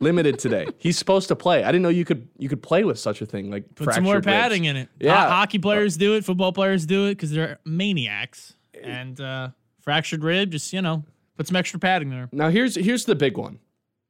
[0.00, 0.66] limited today.
[0.78, 1.62] He's supposed to play.
[1.64, 4.04] I didn't know you could you could play with such a thing like Put some
[4.04, 4.42] more fractured ribs.
[4.42, 4.88] padding in it.
[5.00, 5.22] Yeah.
[5.24, 6.24] Ho- hockey players do it.
[6.24, 8.54] Football players do it because they're maniacs.
[8.82, 11.04] And uh, fractured rib, just you know,
[11.36, 12.28] put some extra padding there.
[12.32, 13.60] Now here's here's the big one.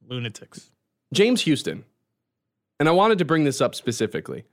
[0.08, 0.70] Lunatics.
[1.12, 1.84] James Houston.
[2.78, 4.44] And I wanted to bring this up specifically.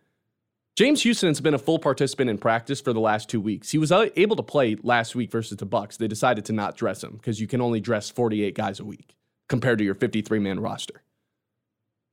[0.75, 3.69] James Houston has been a full participant in practice for the last two weeks.
[3.69, 5.97] He was uh, able to play last week versus the Bucks.
[5.97, 9.15] They decided to not dress him because you can only dress 48 guys a week
[9.47, 11.03] compared to your 53 man roster.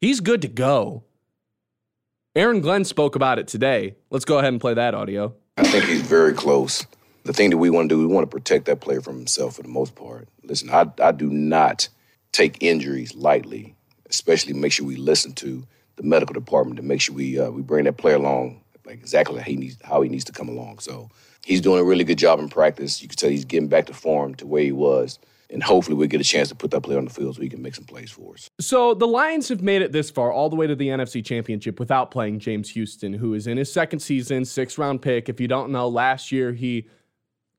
[0.01, 1.05] He's good to go.
[2.37, 3.97] Aaron Glenn spoke about it today.
[4.11, 5.35] Let's go ahead and play that audio.
[5.57, 6.87] I think he's very close.
[7.25, 9.57] The thing that we want to do, we want to protect that player from himself
[9.57, 10.29] for the most part.
[10.43, 11.89] Listen, I, I do not
[12.33, 13.75] take injuries lightly,
[14.11, 17.63] especially make sure we listen to the medical department to make sure we uh, we
[17.63, 20.81] bring that player along like exactly how he needs how he needs to come along.
[20.81, 21.09] So
[21.45, 23.01] he's doing a really good job in practice.
[23.01, 25.19] You can tell he's getting back to form to where he was,
[25.49, 27.49] and hopefully we'll get a chance to put that player on the field so he
[27.49, 28.51] can make some plays for us.
[28.61, 31.79] So the Lions have made it this far, all the way to the NFC Championship,
[31.79, 35.29] without playing James Houston, who is in his second season, six round pick.
[35.29, 36.89] If you don't know, last year he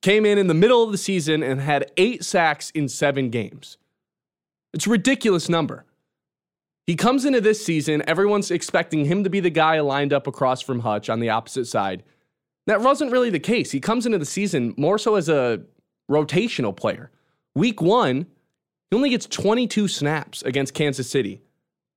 [0.02, 3.78] came in in the middle of the season and had eight sacks in seven games.
[4.74, 5.86] It's a ridiculous number.
[6.88, 10.62] He comes into this season, everyone's expecting him to be the guy lined up across
[10.62, 12.04] from Hutch on the opposite side.
[12.68, 13.72] That wasn't really the case.
[13.72, 15.62] He comes into the season more so as a
[16.10, 17.12] rotational player.
[17.56, 18.28] Week one,
[18.90, 21.42] he only gets 22 snaps against Kansas City,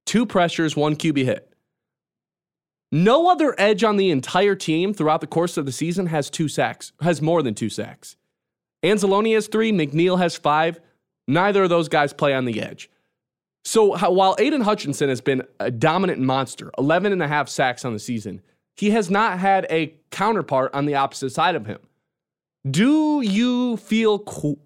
[0.07, 1.51] two pressures, one QB hit.
[2.93, 6.47] No other edge on the entire team throughout the course of the season has two
[6.47, 8.17] sacks, has more than two sacks.
[8.85, 10.81] Anzalone has three, McNeill has five.
[11.27, 12.91] Neither of those guys play on the edge.
[13.65, 17.95] So while Aidan Hutchinson has been a dominant monster, 11 and a half sacks on
[17.95, 18.43] the season,
[18.77, 21.79] he has not had a counterpart on the opposite side of him.
[22.71, 24.59] Do you feel qu-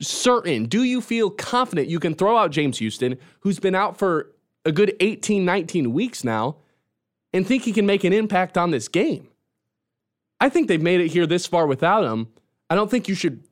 [0.00, 4.32] certain, do you feel confident you can throw out James Houston, who's been out for
[4.64, 6.56] a good 18, 19 weeks now,
[7.32, 9.28] and think he can make an impact on this game?
[10.40, 12.28] I think they've made it here this far without him.
[12.68, 13.45] I don't think you should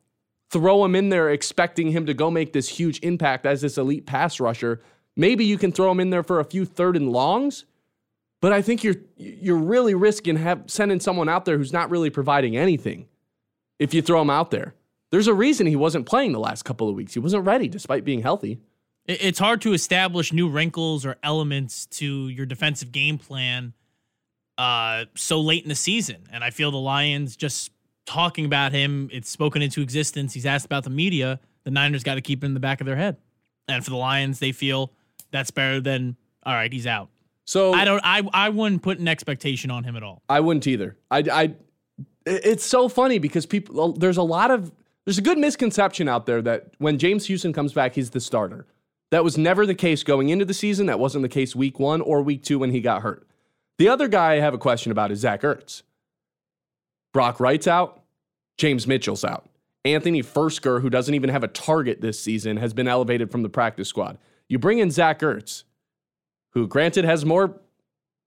[0.51, 4.07] throw him in there expecting him to go make this huge impact as this elite
[4.07, 4.81] pass rusher.
[5.17, 7.65] Maybe you can throw him in there for a few third and longs,
[8.41, 12.11] but I think you're you're really risking have, sending someone out there who's not really
[12.11, 13.07] providing anything
[13.79, 14.75] if you throw him out there.
[15.11, 17.15] There's a reason he wasn't playing the last couple of weeks.
[17.15, 18.61] He wasn't ready despite being healthy.
[19.07, 23.75] It's hard to establish new wrinkles or elements to your defensive game plan
[24.57, 26.27] uh, so late in the season.
[26.33, 27.71] And I feel the Lions just
[28.07, 30.35] talking about him, it's spoken into existence.
[30.35, 31.41] He's asked about the media.
[31.65, 33.17] The Niners got to keep it in the back of their head.
[33.69, 34.93] And for the Lions, they feel
[35.31, 37.09] that's better than, all right, he's out.
[37.47, 40.23] So I don't, I, I wouldn't put an expectation on him at all.
[40.29, 40.97] I wouldn't either.
[41.11, 41.55] I, I,
[42.27, 44.73] it's so funny because people, there's a lot of,
[45.05, 48.67] there's a good misconception out there that when James Houston comes back, he's the starter.
[49.11, 50.87] That was never the case going into the season.
[50.87, 53.27] That wasn't the case week one or week two when he got hurt.
[53.79, 55.83] The other guy I have a question about is Zach Ertz.
[57.15, 58.03] Brock Wright's out.
[58.59, 59.49] James Mitchell's out.
[59.87, 63.49] Anthony Firkser, who doesn't even have a target this season, has been elevated from the
[63.49, 64.19] practice squad.
[64.49, 65.63] You bring in Zach Ertz,
[66.51, 67.61] who granted has more,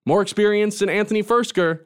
[0.05, 1.81] more experience than Anthony Firkser,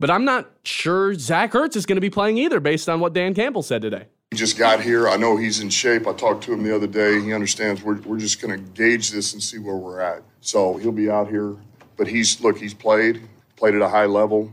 [0.00, 3.12] but I'm not sure Zach Ertz is going to be playing either based on what
[3.12, 4.06] Dan Campbell said today.
[4.32, 5.08] He just got here.
[5.08, 6.08] I know he's in shape.
[6.08, 7.20] I talked to him the other day.
[7.20, 10.22] He understands we're, we're just going to gauge this and see where we're at.
[10.40, 11.54] So he'll be out here.
[11.96, 14.52] But he's, look, he's played, played at a high level.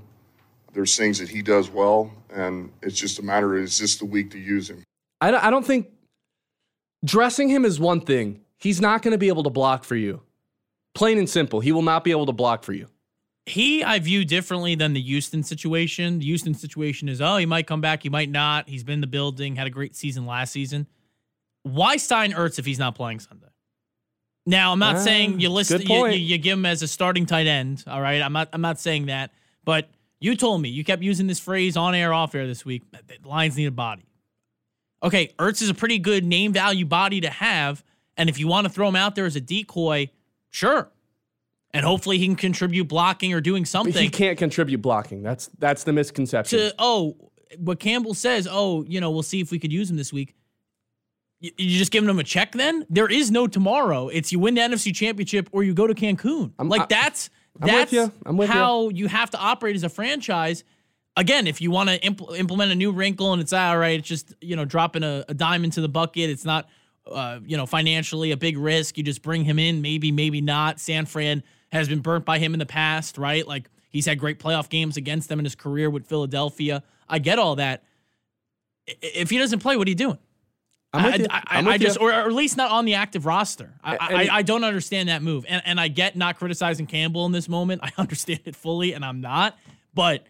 [0.73, 2.11] There's things that he does well.
[2.33, 4.83] And it's just a matter of is this the week to use him?
[5.21, 5.87] I don't, I don't think
[7.05, 8.41] dressing him is one thing.
[8.57, 10.21] He's not going to be able to block for you.
[10.95, 11.59] Plain and simple.
[11.59, 12.87] He will not be able to block for you.
[13.45, 16.19] he I view differently than the Houston situation.
[16.19, 18.69] The Houston situation is, oh, he might come back, he might not.
[18.69, 20.87] He's been in the building, had a great season last season.
[21.63, 23.47] Why sign Ertz if he's not playing Sunday?
[24.45, 27.25] Now, I'm not Ah, saying you list you, you, you give him as a starting
[27.25, 27.83] tight end.
[27.87, 29.31] All right, I'm not I'm not saying that,
[29.63, 29.89] but
[30.23, 32.83] you told me you kept using this phrase on air, off air this week.
[33.25, 34.05] Lions need a body.
[35.03, 37.83] Okay, Ertz is a pretty good name value body to have,
[38.15, 40.09] and if you want to throw him out there as a decoy,
[40.49, 40.89] sure.
[41.71, 45.23] And hopefully he can contribute blocking or doing But something he can't contribute blocking.
[45.23, 46.57] That's that's the misconception.
[46.59, 47.17] to oh
[47.57, 50.35] what Campbell says, oh, you know, we'll see if we could use him this week.
[51.41, 52.85] You, you just giving him a check then?
[52.89, 54.07] There is no tomorrow.
[54.07, 56.53] It's you win the NFC championship or you go to Cancun.
[56.57, 57.29] I'm- like I- that's
[57.61, 58.11] I'm with that's you.
[58.25, 60.63] I'm with how you have to operate as a franchise.
[61.15, 64.07] Again, if you want to impl- implement a new wrinkle and it's all right, it's
[64.07, 66.29] just you know dropping a, a dime into the bucket.
[66.29, 66.67] It's not
[67.05, 68.97] uh, you know financially a big risk.
[68.97, 70.79] You just bring him in, maybe, maybe not.
[70.79, 73.47] San Fran has been burnt by him in the past, right?
[73.47, 76.83] Like he's had great playoff games against them in his career with Philadelphia.
[77.07, 77.83] I get all that.
[78.85, 80.17] If he doesn't play, what are you doing?
[80.93, 81.25] I.
[81.29, 83.73] I, I just, or at least not on the active roster.
[83.83, 87.31] I, I, I don't understand that move, and and I get not criticizing Campbell in
[87.31, 87.81] this moment.
[87.83, 89.57] I understand it fully, and I'm not.
[89.93, 90.25] But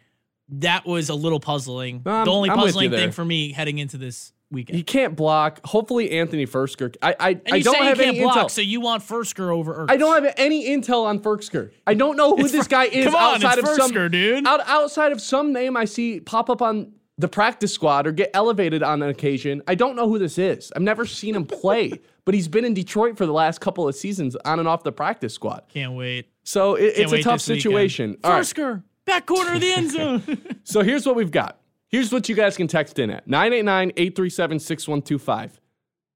[0.50, 2.02] that was a little puzzling.
[2.06, 4.78] No, the only I'm puzzling thing for me heading into this weekend.
[4.78, 5.60] he can't block.
[5.66, 6.96] Hopefully, Anthony Firkser.
[7.02, 8.52] I I, I don't have any block, intel.
[8.52, 9.92] so you want Firkser over Ertz.
[9.92, 11.72] I don't have any intel on Firkser.
[11.86, 14.48] I don't know who It's this guy is Come on, outside of some dude.
[14.48, 18.32] Out, outside of some name I see pop up on the practice squad or get
[18.34, 19.62] elevated on an occasion.
[19.68, 20.72] I don't know who this is.
[20.76, 23.96] I've never seen him play, but he's been in Detroit for the last couple of
[23.96, 25.64] seasons on and off the practice squad.
[25.70, 26.28] Can't wait.
[26.44, 28.18] So it, it's a tough situation.
[28.24, 28.82] All right.
[29.06, 30.24] Back corner of the end zone.
[30.66, 31.60] So here's what we've got.
[31.90, 35.60] Here's what you guys can text in at 989 837 6125.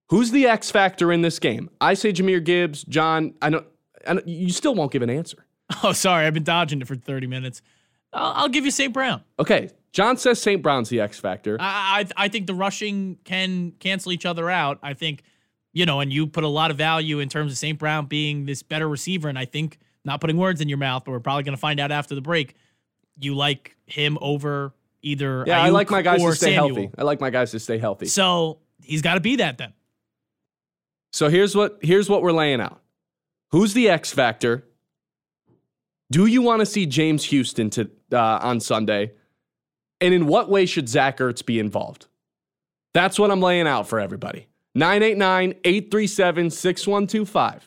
[0.10, 1.70] Who's the X factor in this game?
[1.82, 3.34] I say Jahmyr Gibbs, John.
[3.42, 3.68] I don't,
[4.08, 5.46] I don't, you still won't give an answer.
[5.84, 7.62] oh, sorry, I've been dodging it for 30 minutes.
[8.14, 8.94] I'll, I'll give you St.
[8.94, 9.22] Brown.
[9.38, 10.62] Okay, John says St.
[10.62, 11.58] Brown's the X factor.
[11.60, 14.78] I, I I think the rushing can cancel each other out.
[14.84, 15.24] I think,
[15.74, 17.80] you know, and you put a lot of value in terms of St.
[17.80, 19.28] Brown being this better receiver.
[19.28, 21.80] And I think, not putting words in your mouth, but we're probably going to find
[21.80, 22.54] out after the break,
[23.20, 25.44] you like him over either.
[25.48, 26.76] yeah, I like my guys to stay Samuel.
[26.76, 26.92] healthy.
[26.96, 28.06] I like my guys to stay healthy.
[28.06, 29.74] So he's got to be that then.
[31.12, 32.84] So here's what here's what we're laying out.
[33.50, 34.64] Who's the X factor?
[36.12, 39.14] Do you want to see James Houston to uh, on Sunday?
[40.00, 42.08] And in what way should Zach Ertz be involved?
[42.94, 44.48] That's what I'm laying out for everybody.
[44.78, 47.62] 989-837-6125.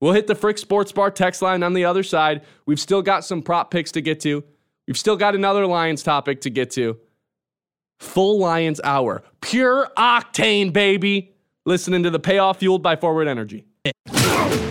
[0.00, 2.42] We'll hit the Frick Sports Bar text line on the other side.
[2.66, 4.42] We've still got some prop picks to get to.
[4.86, 6.98] We've still got another Lions topic to get to.
[8.00, 9.22] Full Lions hour.
[9.40, 11.32] Pure octane, baby.
[11.64, 13.64] Listening to the payoff fueled by Forward Energy.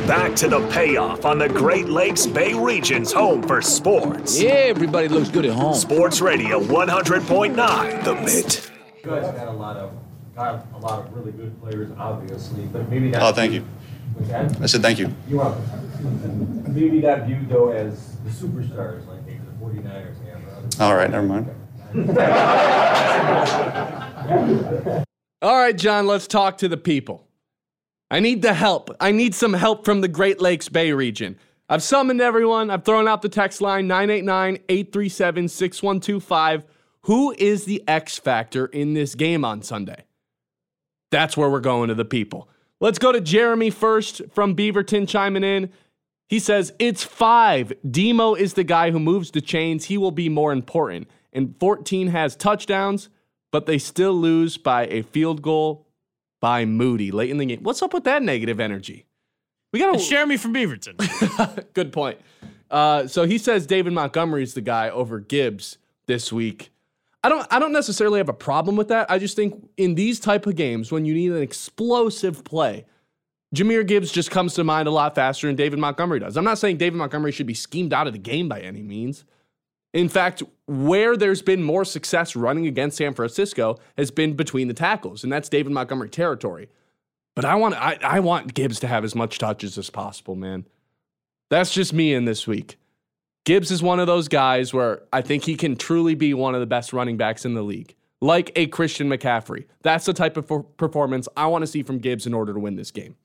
[0.07, 4.39] Back to the payoff on the Great Lakes Bay region's home for sports.
[4.39, 5.73] Yeah, everybody looks good at home.
[5.73, 8.69] Sports Radio 100.9 The Mitt.
[9.03, 9.91] You guys got a lot of
[10.35, 13.21] got a lot of really good players, obviously, but maybe that.
[13.23, 13.65] Oh, thank you.
[14.13, 14.61] What's that?
[14.61, 15.11] I said thank you.
[15.27, 15.55] You are
[16.67, 20.79] maybe not viewed though as the superstars like maybe the 49ers have.
[20.79, 21.49] or All right, never mind.
[25.41, 27.25] All right, John, let's talk to the people.
[28.11, 28.89] I need the help.
[28.99, 31.37] I need some help from the Great Lakes Bay region.
[31.69, 32.69] I've summoned everyone.
[32.69, 36.65] I've thrown out the text line 989 837 6125.
[37.03, 40.03] Who is the X factor in this game on Sunday?
[41.09, 42.49] That's where we're going to the people.
[42.81, 45.69] Let's go to Jeremy first from Beaverton chiming in.
[46.27, 47.71] He says, It's five.
[47.89, 49.85] Demo is the guy who moves the chains.
[49.85, 51.09] He will be more important.
[51.31, 53.07] And 14 has touchdowns,
[53.51, 55.87] but they still lose by a field goal
[56.41, 57.63] by Moody late in the game.
[57.63, 59.05] What's up with that negative energy?
[59.71, 61.73] We got to Jeremy from Beaverton.
[61.73, 62.19] Good point.
[62.69, 65.77] Uh, so he says David Montgomery's the guy over Gibbs
[66.07, 66.71] this week.
[67.23, 69.09] I don't I don't necessarily have a problem with that.
[69.09, 72.85] I just think in these type of games when you need an explosive play,
[73.55, 76.35] Jahmyr Gibbs just comes to mind a lot faster than David Montgomery does.
[76.35, 79.23] I'm not saying David Montgomery should be schemed out of the game by any means.
[79.93, 84.73] In fact, where there's been more success running against San Francisco has been between the
[84.73, 86.69] tackles, and that's David Montgomery territory.
[87.35, 90.65] But I want I, I want Gibbs to have as much touches as possible, man.
[91.49, 92.77] That's just me in this week.
[93.43, 96.61] Gibbs is one of those guys where I think he can truly be one of
[96.61, 99.65] the best running backs in the league, like a Christian McCaffrey.
[99.81, 102.59] That's the type of per- performance I want to see from Gibbs in order to
[102.59, 103.15] win this game.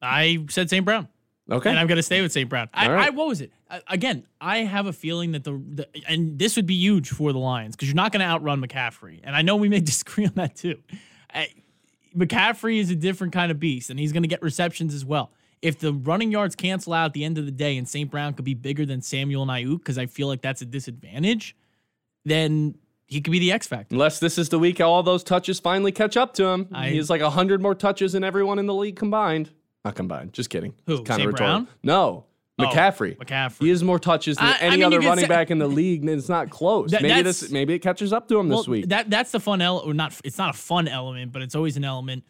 [0.00, 0.84] I said St.
[0.84, 1.08] Brown.
[1.50, 1.70] Okay.
[1.70, 2.48] And I'm going to stay with St.
[2.50, 2.68] Brown.
[2.74, 3.06] I, right.
[3.06, 3.52] I what was it?
[3.70, 7.32] I, again, I have a feeling that the, the and this would be huge for
[7.32, 9.20] the Lions because you're not going to outrun McCaffrey.
[9.22, 10.78] And I know we may disagree on that too.
[11.32, 11.48] I,
[12.16, 15.30] McCaffrey is a different kind of beast, and he's going to get receptions as well.
[15.62, 18.10] If the running yards cancel out at the end of the day, and St.
[18.10, 21.54] Brown could be bigger than Samuel and Aiyuk, because I feel like that's a disadvantage,
[22.24, 23.94] then he could be the X factor.
[23.94, 26.68] Unless this is the week all those touches finally catch up to him.
[26.72, 29.50] I- he has like 100 more touches than everyone in the league combined.
[29.86, 30.74] Not combined, just kidding.
[30.86, 31.26] Who, Kinda St.
[31.28, 31.46] rhetorical.
[31.46, 31.68] Brown?
[31.84, 32.24] No,
[32.58, 33.16] Oh, McCaffrey.
[33.18, 33.60] McCaffrey.
[33.60, 35.68] He has more touches than I- I any mean, other running say- back in the
[35.68, 36.90] league, and it's not close.
[36.90, 38.88] That- maybe this, maybe it catches up to him Well, this week.
[38.88, 40.18] That that's the fun element, not?
[40.24, 42.24] It's not a fun element, but it's always an element.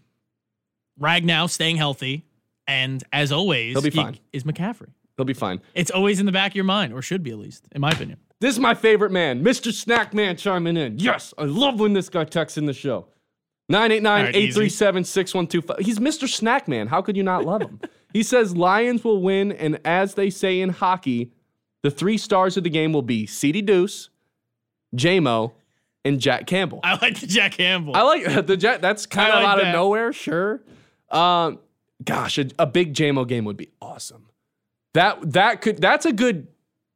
[1.01, 2.27] Ragnow staying healthy,
[2.67, 4.19] and as always, He'll be he- fine.
[4.35, 4.89] Is McCaffrey?
[5.17, 5.61] He'll be fine.
[5.75, 7.91] It's always in the back of your mind, or should be at least, in my
[7.91, 8.19] opinion.
[8.41, 9.73] This is my favorite man, Mr.
[9.73, 10.99] Snackman chiming in.
[10.99, 13.07] Yes, I love when this guy texts in the show.
[13.69, 15.85] 989 837 6125.
[15.85, 16.29] He's Mr.
[16.29, 16.89] Snackman.
[16.89, 17.81] How could you not love him?
[18.13, 21.33] he says Lions will win, and as they say in hockey,
[21.83, 24.11] the three stars of the game will be CD Deuce,
[24.95, 25.53] JMO,
[26.05, 26.81] and Jack Campbell.
[26.85, 27.97] I like the Jack Campbell.
[27.97, 28.81] I like the Jack.
[28.81, 29.69] That's kind of like out that.
[29.69, 30.63] of nowhere, sure.
[31.11, 31.59] Um,
[32.05, 34.29] gosh, a, a big JMO game would be awesome.
[34.95, 36.47] That that could that's a good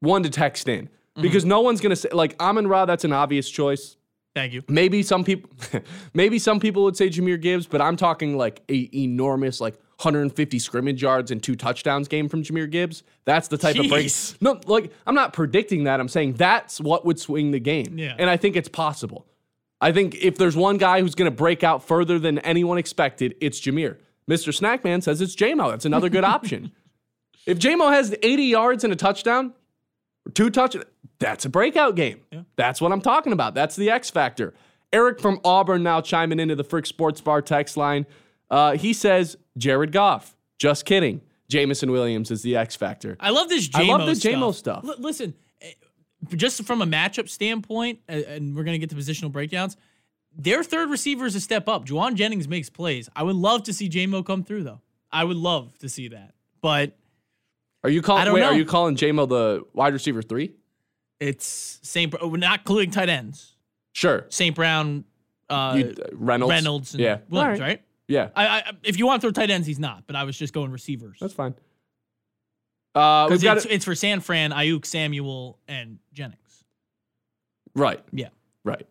[0.00, 1.22] one to text in Mm-hmm.
[1.22, 2.84] because no one's gonna say like Amon Ra.
[2.84, 3.96] That's an obvious choice.
[4.34, 4.62] Thank you.
[4.68, 5.50] Maybe some people,
[6.14, 10.58] maybe some people would say Jahmyr Gibbs, but I'm talking like a enormous like 150
[10.58, 13.02] scrimmage yards and two touchdowns game from Jahmyr Gibbs.
[13.24, 14.10] That's the type of break.
[14.40, 16.00] No, like I'm not predicting that.
[16.00, 17.98] I'm saying that's what would swing the game.
[17.98, 18.14] Yeah.
[18.18, 19.26] And I think it's possible.
[19.80, 23.34] I think if there's one guy who's going to break out further than anyone expected,
[23.40, 23.96] it's Jahmyr.
[24.30, 24.56] Mr.
[24.56, 25.70] Snackman says it's JMO.
[25.70, 26.72] That's another good option.
[27.46, 29.54] If JMO has 80 yards and a touchdown,
[30.34, 30.76] two touch,
[31.20, 32.22] that's a breakout game.
[32.56, 33.54] That's what I'm talking about.
[33.54, 34.54] That's the X factor.
[34.92, 38.06] Eric from Auburn now chiming into the Frick Sports Bar text line.
[38.50, 40.34] Uh, he says Jared Goff.
[40.58, 41.20] Just kidding.
[41.48, 43.16] Jameson Williams is the X factor.
[43.20, 43.70] I love this.
[43.74, 44.84] I love the JMO stuff.
[44.84, 45.72] L- listen, eh,
[46.34, 49.76] just from a matchup standpoint, and we're gonna get to positional breakdowns.
[50.36, 51.86] Their third receiver is a step up.
[51.86, 53.08] Jauan Jennings makes plays.
[53.16, 54.80] I would love to see JMO come through, though.
[55.10, 56.96] I would love to see that, but
[57.82, 58.32] Are you calling?
[58.32, 58.46] Wait, know.
[58.46, 60.52] are you calling JMO the wide receiver three?
[61.20, 62.10] It's St.
[62.10, 63.54] Br- not including tight ends.
[63.92, 64.26] Sure.
[64.30, 64.54] St.
[64.56, 65.04] Brown,
[65.50, 66.50] uh, You- uh, Reynolds.
[66.50, 67.18] Reynolds, and Yeah.
[67.28, 67.82] Williams, All right?
[68.08, 68.30] Yeah.
[68.34, 70.06] I, I, if you want to throw tight ends, he's not.
[70.06, 71.18] But I was just going receivers.
[71.20, 71.54] That's fine.
[72.94, 73.72] Uh, we've Because got it's, it.
[73.72, 76.64] it's for San Fran, Aiyuk, Samuel, and Jennings.
[77.76, 78.02] Right.
[78.12, 78.30] Yeah,
[78.64, 78.84] Right.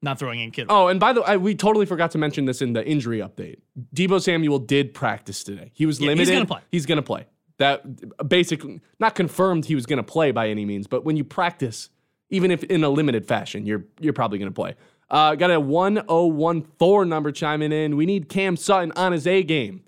[0.00, 0.74] not throwing in Kittle.
[0.74, 3.58] Oh, and by the way, we totally forgot to mention this in the injury update.
[3.94, 5.70] Deebo Samuel did practice today.
[5.74, 6.60] He was Yeah, he's gonna play.
[6.70, 7.26] He's gonna play.
[7.58, 11.90] That basically not confirmed he was gonna play by any means, but when you practice,
[12.30, 14.74] even if in a limited fashion, you're you're probably gonna play.
[15.10, 17.96] Uh, got a 1014 number chiming in.
[17.96, 19.84] We need Cam Sutton on his A game.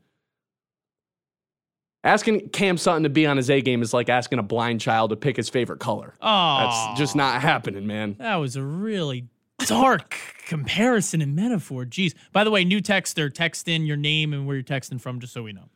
[2.05, 5.09] Asking Cam Sutton to be on his A game is like asking a blind child
[5.11, 6.15] to pick his favorite color.
[6.21, 8.17] Oh, That's just not happening, man.
[8.19, 9.29] That was a really
[9.61, 10.15] dark
[10.47, 11.87] comparison and metaphor.
[11.87, 12.13] Jeez.
[12.31, 15.33] By the way, new texter, text in your name and where you're texting from, just
[15.33, 15.71] so we know.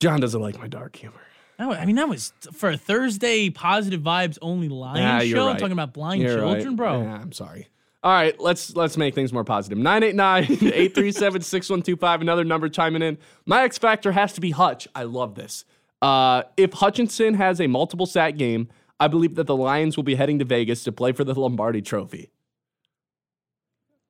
[0.00, 1.20] John doesn't like my dark humor.
[1.58, 5.46] Wa- I mean, that was for a Thursday positive vibes only Lions Ah, you're show.
[5.48, 5.58] right.
[5.58, 6.76] Talking about blind You're children, right.
[6.76, 7.02] bro.
[7.02, 7.66] Yeah, I'm sorry.
[8.04, 9.76] All right, let's let's make things more positive.
[9.78, 13.18] 989-837-6125, another number chiming in.
[13.44, 14.86] My X factor has to be Hutch.
[14.94, 15.64] I love this.
[16.00, 18.68] Uh, if Hutchinson has a multiple sack game,
[19.00, 21.82] I believe that the Lions will be heading to Vegas to play for the Lombardi
[21.82, 22.30] Trophy.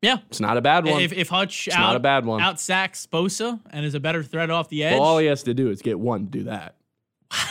[0.02, 0.18] Yeah.
[0.28, 1.00] It's not a bad one.
[1.02, 2.40] If, if Hutch It's out, not a bad one.
[2.40, 5.42] out sacks Bosa and is a better threat off the edge, Well, all he has
[5.44, 6.76] to do is get one to do that.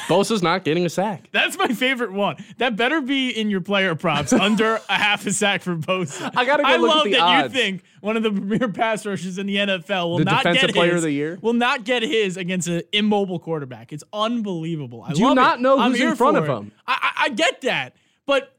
[0.08, 1.30] Bosa's not getting a sack.
[1.34, 2.38] that's my favorite one.
[2.58, 6.32] That better be in your player props under a half a sack for Bosa.
[6.36, 7.54] I gotta go I look at love the that odds.
[7.54, 10.68] you think one of the premier pass rushers in the NFL will The not defensive
[10.70, 11.38] get player his, of the year?
[11.42, 13.94] will not get his against an immobile quarterback.
[13.94, 15.04] It's unbelievable.
[15.08, 15.62] I Do you love not it.
[15.62, 16.52] know I'm who's in front of it.
[16.52, 16.72] him?
[16.88, 17.96] I, I, I get that,
[18.26, 18.57] but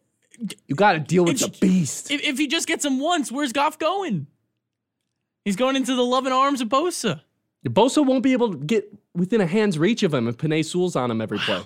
[0.66, 2.10] You got to deal with the beast.
[2.10, 4.26] if, if he just gets him once, where's Goff going?
[5.44, 7.22] He's going into the loving arms of Bosa.
[7.66, 10.96] Bosa won't be able to get within a hand's reach of him if Penei Sewell's
[10.96, 11.62] on him every play.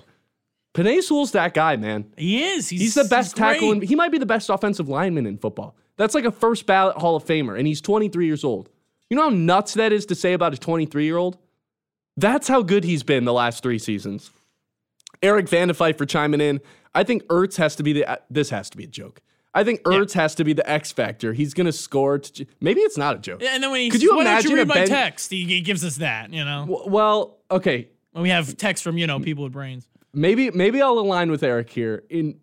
[0.73, 2.11] Penei Sewell's that guy, man.
[2.17, 2.67] He is.
[2.69, 3.53] He's, He's the best great.
[3.53, 3.71] tackle.
[3.73, 5.75] In, he might be the best offensive lineman in football.
[5.97, 8.69] That's like a first ballot Hall of Famer, and he's 23 years old.
[9.09, 11.37] You know how nuts that is to say about a 23 year old?
[12.17, 14.31] That's how good he's been the last three seasons.
[15.21, 16.59] Eric Vandefite for chiming in.
[16.95, 18.19] I think Ertz has to be the.
[18.29, 19.21] This has to be a joke.
[19.55, 21.33] I think Ertz has to be the X factor.
[21.33, 22.17] He's going to score.
[22.19, 23.41] To, maybe it's not a joke.
[23.41, 25.29] Yeah, and then when he Could you imagine you read my Ben- text?
[25.29, 26.65] He, he gives us that, you know.
[26.67, 27.89] W- Well, okay.
[28.13, 29.87] When we have text from, you know, people with brains.
[30.13, 32.39] maybe maybe I'll align with Eric here in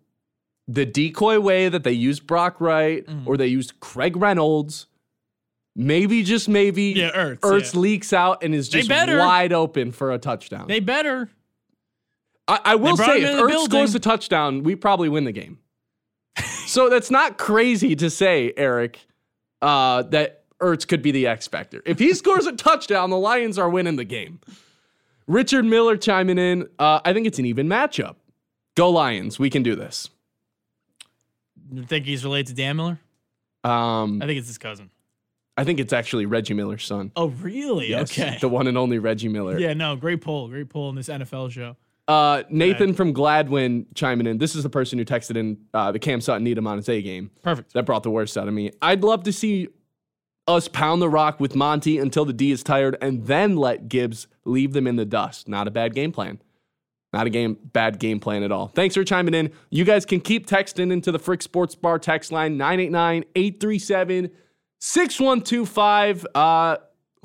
[0.67, 3.27] the decoy way that they used Brock Wright Mm-hmm.
[3.27, 4.87] or they used Craig Reynolds.
[5.75, 7.79] Maybe just maybe Yeah, Ertz, Ertz yeah.
[7.79, 10.67] leaks out and is just wide open for a touchdown.
[10.67, 11.29] They better.
[12.51, 13.65] I, I will say if Ertz building.
[13.65, 15.59] scores a touchdown, we probably win the game.
[16.67, 18.99] so that's not crazy to say, Eric,
[19.61, 21.81] uh, that Ertz could be the X factor.
[21.85, 24.39] If he scores a touchdown, the Lions are winning the game.
[25.27, 26.67] Richard Miller chiming in.
[26.77, 28.15] Uh, I think it's an even matchup.
[28.75, 29.39] Go Lions.
[29.39, 30.09] We can do this.
[31.71, 32.99] You think he's related to Dan Miller?
[33.63, 34.89] Um, I think it's his cousin.
[35.57, 37.11] I think it's actually Reggie Miller's son.
[37.15, 37.89] Oh, really?
[37.89, 38.37] Yes, Okay.
[38.41, 39.59] The one and only Reggie Miller.
[39.59, 40.47] Yeah, no, great poll.
[40.47, 41.75] Great poll in this NFL show.
[42.11, 44.37] Uh, Nathan from Gladwin chiming in.
[44.37, 46.89] This is the person who texted in uh, the Cam Sutton need him on his
[46.89, 47.31] A game.
[47.41, 47.71] Perfect.
[47.71, 48.69] That brought the worst out of me.
[48.81, 49.69] I'd love to see
[50.45, 54.27] us pound the rock with Monty until the D is tired and then let Gibbs
[54.43, 55.47] leave them in the dust.
[55.47, 56.41] Not a bad game plan.
[57.13, 58.67] Not a game bad game plan at all.
[58.67, 59.51] Thanks for chiming in.
[59.69, 62.57] You guys can keep texting into the Frick Sports Bar text line
[64.81, 66.25] 989-837-6125.
[66.35, 66.75] Uh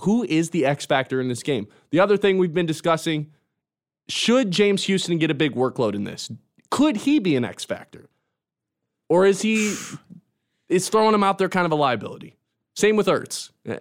[0.00, 1.66] who is the X factor in this game?
[1.90, 3.32] The other thing we've been discussing,
[4.08, 6.30] should James Houston get a big workload in this?
[6.70, 8.08] Could he be an X factor?
[9.08, 9.74] Or is he
[10.68, 12.36] is throwing him out there kind of a liability?
[12.74, 13.50] Same with Ertz.
[13.68, 13.76] Uh,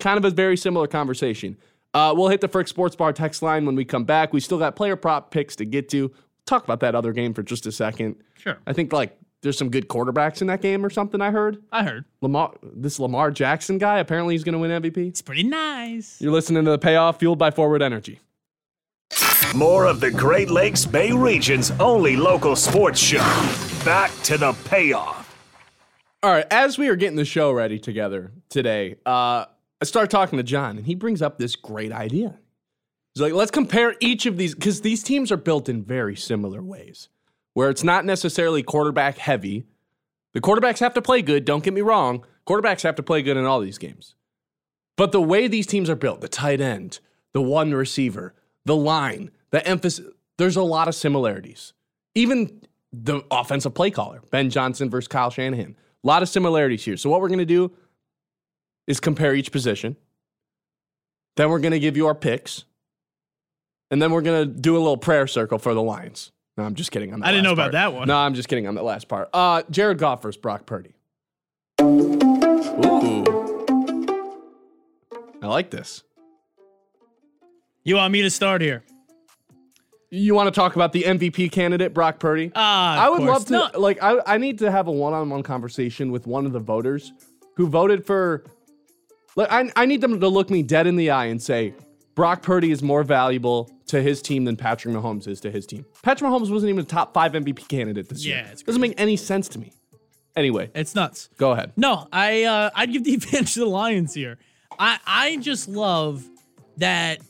[0.00, 1.56] Kind of a very similar conversation.
[1.94, 4.32] Uh, we'll hit the Frick Sports Bar text line when we come back.
[4.32, 6.10] We still got player prop picks to get to.
[6.44, 8.16] Talk about that other game for just a second.
[8.36, 8.58] Sure.
[8.66, 11.20] I think like there's some good quarterbacks in that game or something.
[11.20, 12.04] I heard I heard.
[12.20, 13.98] Lamar, this Lamar Jackson guy.
[13.98, 14.96] Apparently, he's going to win MVP.
[15.06, 16.20] It's pretty nice.
[16.20, 18.18] You're listening to the payoff fueled by Forward Energy.
[19.54, 23.18] More of the Great Lakes Bay region's only local sports show.
[23.84, 25.22] Back to the payoff.
[26.22, 29.46] All right, as we are getting the show ready together today, uh,
[29.80, 32.38] I start talking to John, and he brings up this great idea.
[33.14, 36.62] He's like, let's compare each of these because these teams are built in very similar
[36.62, 37.08] ways,
[37.54, 39.64] where it's not necessarily quarterback heavy.
[40.32, 41.44] The quarterbacks have to play good.
[41.44, 44.14] Don't get me wrong; quarterbacks have to play good in all these games.
[44.96, 47.00] But the way these teams are built, the tight end,
[47.32, 48.34] the one receiver,
[48.64, 50.06] the line, the emphasis,
[50.38, 51.72] there's a lot of similarities.
[52.14, 55.76] Even the offensive play caller, Ben Johnson versus Kyle Shanahan.
[56.04, 56.96] A lot of similarities here.
[56.96, 57.72] So, what we're going to do
[58.86, 59.96] is compare each position.
[61.36, 62.64] Then, we're going to give you our picks.
[63.90, 66.32] And then, we're going to do a little prayer circle for the Lions.
[66.56, 67.14] No, I'm just kidding.
[67.14, 67.72] On that I didn't know about part.
[67.72, 68.08] that one.
[68.08, 69.30] No, I'm just kidding on that last part.
[69.32, 70.94] Uh, Jared Goff versus Brock Purdy.
[71.80, 73.22] Ooh.
[75.40, 76.02] I like this.
[77.84, 78.84] You want me to start here?
[80.10, 82.52] You want to talk about the MVP candidate, Brock Purdy?
[82.54, 83.30] Ah, I would course.
[83.30, 83.52] love to.
[83.52, 87.12] No, Like, I, I need to have a one-on-one conversation with one of the voters
[87.56, 88.44] who voted for.
[89.36, 91.74] Like, I, I need them to look me dead in the eye and say,
[92.14, 95.86] Brock Purdy is more valuable to his team than Patrick Mahomes is to his team.
[96.02, 98.36] Patrick Mahomes wasn't even a top five MVP candidate this year.
[98.38, 99.72] Yeah, it's doesn't make any sense to me.
[100.36, 101.30] Anyway, it's nuts.
[101.38, 101.72] go ahead.
[101.76, 104.38] No, I uh, I'd give the advantage to the Lions here.
[104.78, 106.26] I I just love
[106.78, 107.20] that.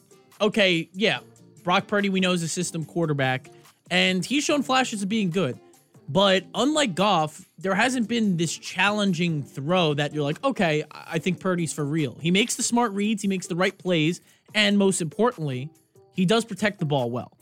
[0.43, 1.20] Okay, yeah,
[1.62, 3.49] Brock Purdy we know is a system quarterback,
[3.93, 5.57] and he's shown flashes of being good.
[6.09, 11.38] But unlike Goff, there hasn't been this challenging throw that you're like, okay, I think
[11.38, 12.18] Purdy's for real.
[12.20, 14.20] He makes the smart reads, he makes the right plays,
[14.53, 15.70] and most importantly,
[16.12, 17.32] he does protect the ball well.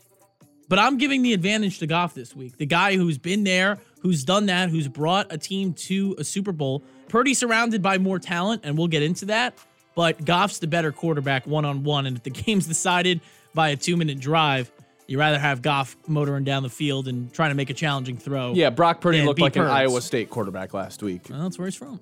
[0.69, 2.57] But I'm giving the advantage to Goff this week.
[2.57, 6.51] The guy who's been there, who's done that, who's brought a team to a Super
[6.51, 6.83] Bowl.
[7.09, 9.57] Purdy surrounded by more talent, and we'll get into that.
[9.95, 12.05] But Goff's the better quarterback one on one.
[12.05, 13.21] And if the game's decided
[13.53, 14.71] by a two minute drive,
[15.07, 18.53] You rather have Goff motoring down the field and trying to make a challenging throw.
[18.53, 21.27] Yeah, Brock Purdy looked like an Iowa State quarterback last week.
[21.29, 21.99] Well, that's where he's from.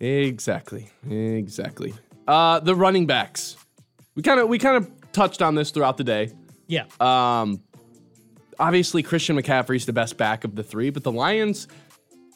[0.00, 0.90] Exactly.
[1.08, 1.94] Exactly.
[2.28, 3.56] Uh, the running backs.
[4.14, 6.32] We kind of we kind of touched on this throughout the day.
[6.66, 6.84] Yeah.
[7.00, 7.62] Um,
[8.58, 11.68] obviously Christian McCaffrey's the best back of the three, but the Lions,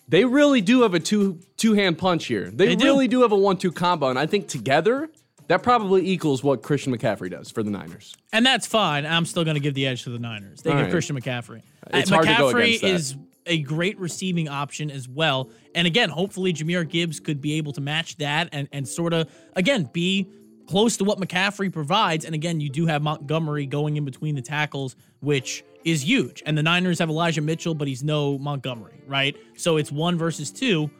[0.09, 2.51] they really do have a two two hand punch here.
[2.51, 5.11] They, They really do have a one two combo, and I think together
[5.49, 8.15] that probably equals what Christian McCaffrey does for the Niners.
[8.33, 9.07] And that's fine.
[9.07, 10.61] I'm still going to give the edge to the Niners.
[10.61, 10.91] They All get right.
[10.91, 11.63] Christian McCaffrey.
[11.95, 15.51] It's Uh, hard to go McCaffrey is a great receiving option as well.
[15.75, 19.31] And again, hopefully Jahmyr Gibbs could be able to match that and, and sort of,
[19.55, 20.29] again, be
[20.67, 22.27] close to what McCaffrey provides.
[22.27, 26.43] And again, you do have Montgomery going in between the tackles, which is huge.
[26.47, 29.37] And the Niners have Elijah Mitchell, but he's no Montgomery, right?
[29.57, 30.91] So it's one versus two.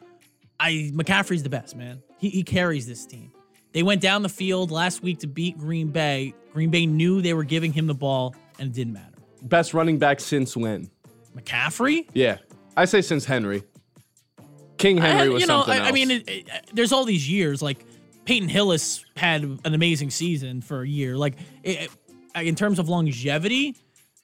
[0.61, 2.03] I McCaffrey's the best, man.
[2.19, 3.33] He, he carries this team.
[3.73, 6.35] They went down the field last week to beat Green Bay.
[6.53, 9.15] Green Bay knew they were giving him the ball, and it didn't matter.
[9.43, 10.91] Best running back since when?
[11.37, 12.09] McCaffrey?
[12.15, 12.39] Yeah,
[12.77, 13.63] I say since Henry.
[14.79, 15.89] King Henry was you know, something I, else.
[15.89, 17.61] I mean, it, it, there's all these years.
[17.61, 17.85] Like
[18.25, 21.17] Peyton Hillis had an amazing season for a year.
[21.17, 21.91] Like it, it-
[22.35, 23.75] in terms of longevity,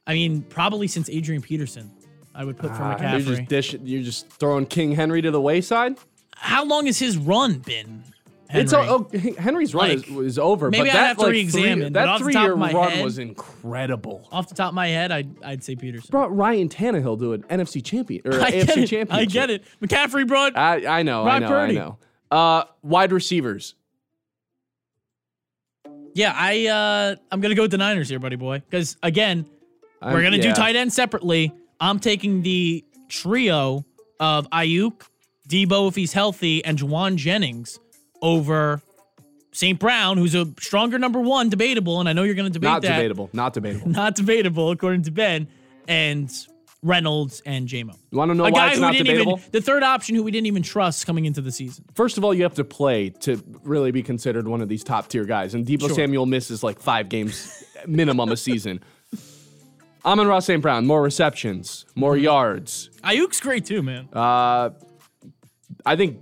[0.06, 1.90] I mean, probably since Adrian Peterson,
[2.34, 3.24] I would put for Ah, McCaffrey.
[3.26, 5.96] You're just dish, You're just throwing King Henry to the wayside.
[6.36, 8.02] How long has his run been?
[8.50, 8.86] It's Henry?
[8.88, 10.70] oh, oh, Henry's run Like, is, is over.
[10.70, 14.28] maybe but that have to like, re-examine, three, that three-year run head- was incredible.
[14.30, 16.08] Off the top of my head, I'd, I'd say Peterson.
[16.10, 18.86] Brought Ryan Tannehill to an NFC champion or I AFC get it.
[18.88, 19.12] championship.
[19.12, 19.64] I get it.
[19.82, 21.24] McCaffrey brought I, I know.
[21.24, 21.48] I know.
[21.48, 21.78] Purdy.
[21.80, 21.98] I know.
[22.30, 23.74] Uh, wide receivers.
[26.14, 28.60] Yeah, I uh I'm gonna go with the Niners here, buddy boy.
[28.60, 29.46] Because again,
[30.04, 31.52] we're gonna do tight end separately.
[31.80, 33.84] I'm taking the trio
[34.20, 35.02] of Aiyuk,
[35.48, 37.78] Deebo if he's healthy, and Jauan Jennings
[38.22, 38.80] over
[39.52, 39.78] St.
[39.78, 42.96] Brown, who's a stronger number one, debatable, and I know you're gonna debate Not that.
[42.96, 43.30] debatable.
[43.32, 43.88] Not debatable.
[43.90, 45.48] Not debatable, according to Ben,
[45.88, 46.30] and
[46.82, 47.96] Reynolds and JMO.
[48.10, 49.38] You want to know a why it's not debatable?
[49.38, 51.84] even the third option who we didn't even trust coming into the season.
[51.94, 55.08] First of all, you have to play to really be considered one of these top
[55.08, 55.54] tier guys.
[55.54, 55.90] And Deebo Sure.
[55.94, 58.80] Samuel misses like five games minimum a season.
[60.04, 60.60] Amon Ra St.
[60.60, 62.24] Brown, more receptions, more Mm-hmm.
[62.24, 62.90] yards.
[63.02, 64.08] Aiyuk's great too, man.
[64.12, 64.70] Uh,
[65.86, 66.18] I think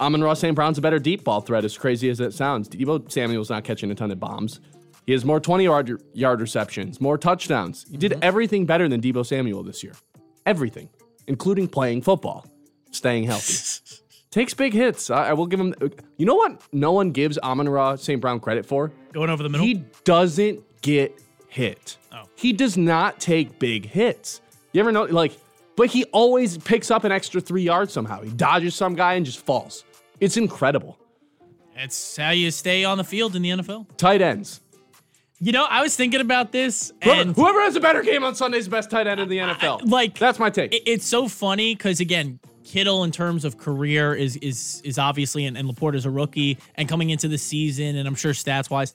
[0.00, 0.54] Amon Ra St.
[0.56, 2.68] Brown's a better deep ball threat, as crazy as it sounds.
[2.68, 4.60] Deebo Samuel's not catching a ton of bombs.
[5.06, 7.84] He has more 20 yard, yard receptions, more touchdowns.
[7.84, 7.98] He Mm-hmm.
[7.98, 9.92] did everything better than Deebo Samuel this year.
[10.46, 10.88] Everything,
[11.26, 12.46] including playing football,
[12.90, 13.80] staying healthy.
[14.30, 15.10] Takes big hits.
[15.10, 15.74] I, I will give him.
[16.16, 16.62] You know what?
[16.72, 18.20] No one gives Amon Ra St.
[18.20, 18.92] Brown credit for.
[19.12, 19.66] Going over the middle.
[19.66, 21.20] He doesn't get
[21.50, 21.98] hit.
[22.12, 22.22] Oh.
[22.36, 24.40] He does not take big hits.
[24.72, 25.36] You ever know, like,
[25.76, 28.22] but he always picks up an extra three yards somehow.
[28.22, 29.84] He dodges some guy and just falls.
[30.20, 30.96] It's incredible.
[31.76, 33.86] It's how you stay on the field in the NFL.
[33.96, 34.60] Tight ends.
[35.42, 38.58] You know, I was thinking about this, Whoever, whoever has a better game on Sunday
[38.58, 39.90] is the best tight end in the NFL.
[39.90, 40.74] like That's my take.
[40.74, 45.46] it- it's so funny because again, Kittle in terms of career is is is obviously
[45.46, 48.94] and, and is a rookie and coming into the season, and I'm sure stats wise,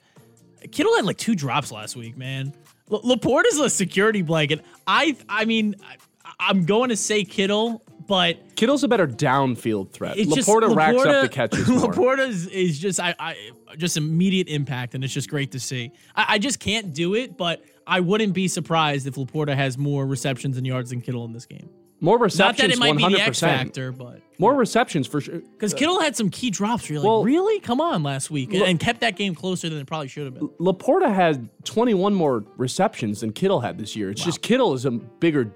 [0.70, 2.52] Kittle had like two drops last week, man.
[2.90, 4.64] L- is a security blanket.
[4.86, 5.96] I I mean, I,
[6.38, 10.16] I'm going to say Kittle, but Kittle's a better downfield threat.
[10.16, 11.92] it's just LaPorta racks up the catches more.
[11.92, 13.36] LaPorta is, is just I, I
[13.76, 15.92] just immediate impact, and it's just great to see.
[16.14, 20.06] I, I just can't do it, but I wouldn't be surprised if LaPorta has more
[20.06, 21.68] receptions and yards than Kittle in this game.
[22.00, 23.08] More Not receptions, that it might 100%.
[23.08, 25.38] be the X factor, but More receptions for sure.
[25.40, 26.84] because Kittle had some key drops.
[26.84, 27.60] Where you're like, Well- really?
[27.60, 30.34] Come on, last week, and, and kept that game closer than it probably should have
[30.34, 30.48] been.
[30.60, 34.10] LaPorta had 21 more receptions than Kittle had this year.
[34.10, 35.52] It's just Kittle is a bigger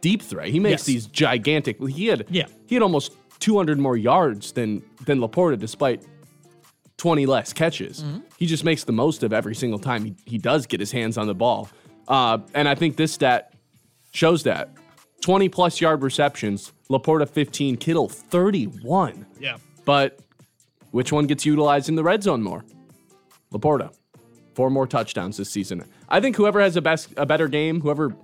[0.00, 0.48] deep threat.
[0.48, 0.84] He makes Yes.
[0.86, 1.80] these gigantic.
[1.88, 2.46] He had Yeah.
[2.66, 6.02] he had almost 200 more yards than than LaPorta, despite
[6.96, 8.02] 20 less catches.
[8.02, 8.18] Mm-hmm.
[8.38, 11.18] He just makes the most of every single time he, he does get his hands
[11.18, 11.68] on the ball.
[12.08, 13.52] Uh, and I think this stat
[14.12, 14.70] shows that
[15.24, 16.70] 20 plus yard receptions.
[16.90, 19.24] LaPorta 15, Kittle 31.
[19.40, 19.56] Yeah.
[19.86, 20.20] But
[20.90, 22.62] which one gets utilized in the red zone more?
[23.50, 23.90] LaPorta.
[24.54, 25.82] Four more touchdowns this season.
[26.10, 28.14] I think whoever has a best a better game, whoever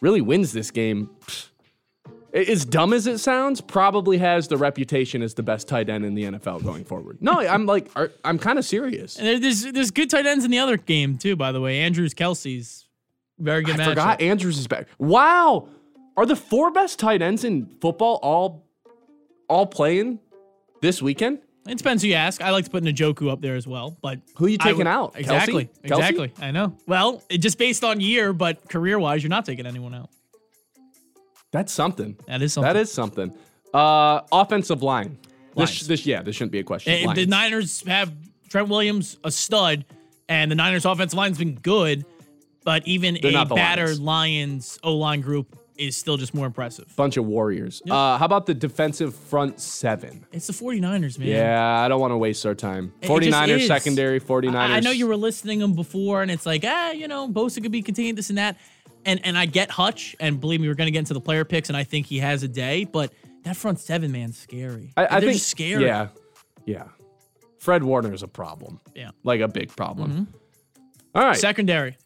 [0.00, 1.50] really wins this game, pfft,
[2.32, 6.14] as dumb as it sounds, probably has the reputation as the best tight end in
[6.14, 7.18] the NFL going forward.
[7.20, 7.90] No, I'm like
[8.24, 9.18] I'm kind of serious.
[9.18, 11.36] And there's there's good tight ends in the other game too.
[11.36, 12.86] By the way, Andrews Kelce's
[13.38, 13.78] very good.
[13.78, 13.88] I matchup.
[13.90, 14.88] forgot Andrews is back.
[14.98, 15.68] Wow.
[16.18, 18.66] Are the four best tight ends in football all
[19.48, 20.18] all playing
[20.82, 21.38] this weekend?
[21.68, 22.42] It depends who you ask.
[22.42, 24.86] I like to put Njoku up there as well, but Who are you taking would-
[24.88, 25.14] out?
[25.14, 25.20] Kelce?
[25.20, 25.64] Exactly.
[25.84, 25.98] Kelce?
[25.98, 26.32] Exactly.
[26.40, 26.76] I know.
[26.88, 30.10] Well, it just based on year, but career wise, you're not taking anyone out.
[31.52, 32.16] That's something.
[32.26, 32.72] That is something.
[32.72, 33.32] That is something.
[33.72, 35.18] Uh, offensive line.
[35.56, 36.94] This, this, yeah, this shouldn't be a question.
[36.94, 38.12] And the Niners have
[38.48, 39.84] Trent Williams, a stud,
[40.28, 42.04] and the Niners offensive line's been good.
[42.64, 44.00] but even They're a battered Lions.
[44.00, 46.94] Lions O line group is still just more impressive.
[46.96, 47.80] Bunch of warriors.
[47.88, 50.26] Uh, how about the defensive front seven?
[50.32, 51.28] It's the 49ers, man.
[51.28, 52.92] Yeah, I don't want to waste our time.
[53.00, 53.66] It- it 49ers is.
[53.68, 54.54] secondary, 49ers.
[54.56, 57.62] I, I know you were listing them before, and it's like, ah, you know, Bosa
[57.62, 58.56] could be contained, this and that.
[59.04, 61.44] And and I get Hutch, and believe me, we're going to get into the player
[61.44, 63.12] picks, and I think he has a day, but
[63.44, 64.92] that front seven, man, scary.
[64.96, 65.84] I, I They're think scary.
[65.84, 66.08] Yeah,
[66.66, 66.88] yeah.
[67.58, 68.80] Fred Warner is a problem.
[68.94, 69.10] Yeah.
[69.22, 70.28] like a big problem.
[71.14, 71.96] All right, Secondary.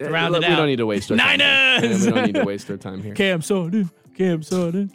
[0.00, 0.56] Uh, round we it we out.
[0.56, 1.38] don't need to waste our time.
[1.40, 1.48] here.
[1.48, 2.06] Niners!
[2.06, 3.14] We don't need to waste our time here.
[3.16, 3.90] Cam Sutton.
[4.14, 4.90] Cam Sutton.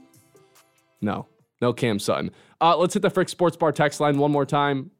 [1.02, 1.28] No,
[1.62, 2.32] no Cam Sutton.
[2.60, 4.92] Uh, let's hit the Frick Sports Bar text line one more time,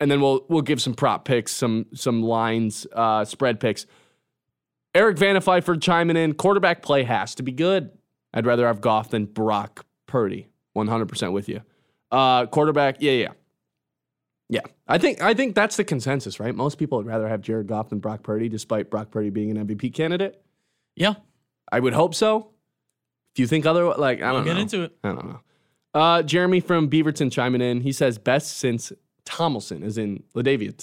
[0.00, 3.86] and then we'll we'll give some prop picks, some some lines, uh, spread picks.
[4.94, 6.32] Eric Vanify for chiming in.
[6.34, 7.90] Quarterback play has to be good.
[8.32, 10.48] I'd rather have Goff than Brock Purdy.
[10.72, 11.62] One hundred percent with you.
[12.10, 13.28] Uh, quarterback, yeah, yeah,
[14.48, 14.60] yeah.
[14.86, 16.54] I think I think that's the consensus, right?
[16.54, 19.66] Most people would rather have Jared Goff than Brock Purdy, despite Brock Purdy being an
[19.66, 20.40] MVP candidate.
[20.94, 21.14] Yeah.
[21.70, 22.50] I would hope so.
[23.34, 24.60] If you think otherwise, like I We'll don't get know.
[24.60, 24.96] into it.
[25.02, 25.40] I don't know.
[25.94, 27.80] Uh, Jeremy from Beaverton chiming in.
[27.80, 28.92] He says best since
[29.24, 30.74] Tomlinson, is in Ladavian.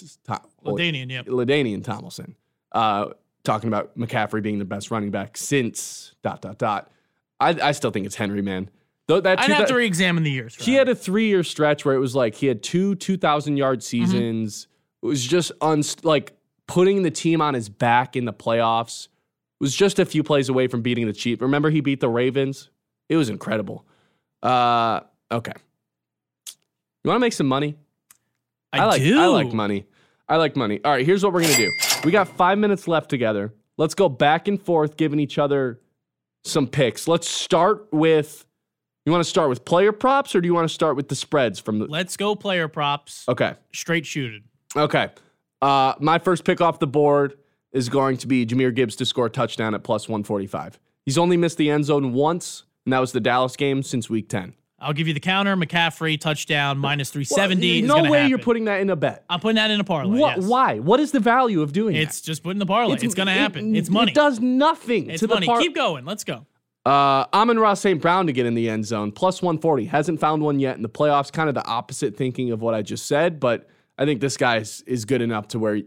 [0.66, 1.22] LaDainian, yeah.
[1.24, 2.36] LaDainian Tomlinson.
[2.72, 3.10] Uh,
[3.44, 6.92] talking about McCaffrey being the best running back since dot dot dot.
[7.40, 8.70] I, I still think it's Henry, man.
[9.08, 10.56] Though that I'd two- have to re-examine the years.
[10.56, 13.84] he had a three year stretch where it was like he had two 2,000 yard
[13.84, 14.68] seasons.
[15.02, 16.34] It was just unst- like
[16.68, 19.10] putting the team on his back in the playoffs.
[19.60, 21.42] Was just a few plays away from beating the Chiefs.
[21.42, 22.70] Remember, he beat the Ravens?
[23.08, 23.86] It was incredible.
[24.42, 25.02] Uh,
[25.32, 25.54] okay.
[27.04, 27.76] You want to make some money?
[28.74, 29.20] I, like do.
[29.20, 29.86] I like money.
[30.28, 30.82] I like money.
[30.84, 31.72] All right, here's what we're gonna do.
[32.04, 33.54] We got five minutes left together.
[33.78, 35.80] Let's go back and forth, giving each other
[36.44, 37.08] some picks.
[37.08, 38.46] Let's start with.
[39.06, 41.16] You want to start with player props, or do you want to start with the
[41.16, 41.86] spreads from the?
[41.88, 43.26] Let's go player props.
[43.28, 43.54] Okay.
[43.74, 44.44] Straight shooted.
[44.78, 45.10] Okay.
[45.62, 47.36] Uh, my first pick off the board
[47.74, 50.80] is going to be Jahmyr Gibbs to score a touchdown at plus 145.
[51.06, 54.30] He's only missed the end zone once, and that was the Dallas game since week
[54.30, 54.54] 10.
[54.80, 55.56] I'll give you the counter.
[55.56, 57.80] McCaffrey touchdown minus 370.
[57.80, 59.24] is no way you're putting that in a bet.
[59.30, 60.18] I'm putting that in a parlay.
[60.20, 60.38] What?
[60.38, 60.46] yes.
[60.46, 60.80] Why?
[60.80, 62.04] What is the value of doing it?
[62.04, 62.26] It's that?
[62.26, 62.98] just putting the parlay.
[63.02, 63.76] It's, gonna it- happen.
[63.76, 64.12] it's money.
[64.12, 65.42] It does nothing it's to money.
[65.42, 66.06] the par- Keep going.
[66.06, 66.46] Let's go.
[66.86, 68.02] Uh, Amon Ra St.
[68.02, 69.86] Brown to get in the end zone, plus 140.
[69.86, 71.32] Hasn't found one yet in the playoffs.
[71.32, 74.58] Kind of the opposite thinking of what I just said, but I think this guy
[74.58, 75.80] is, is good enough to where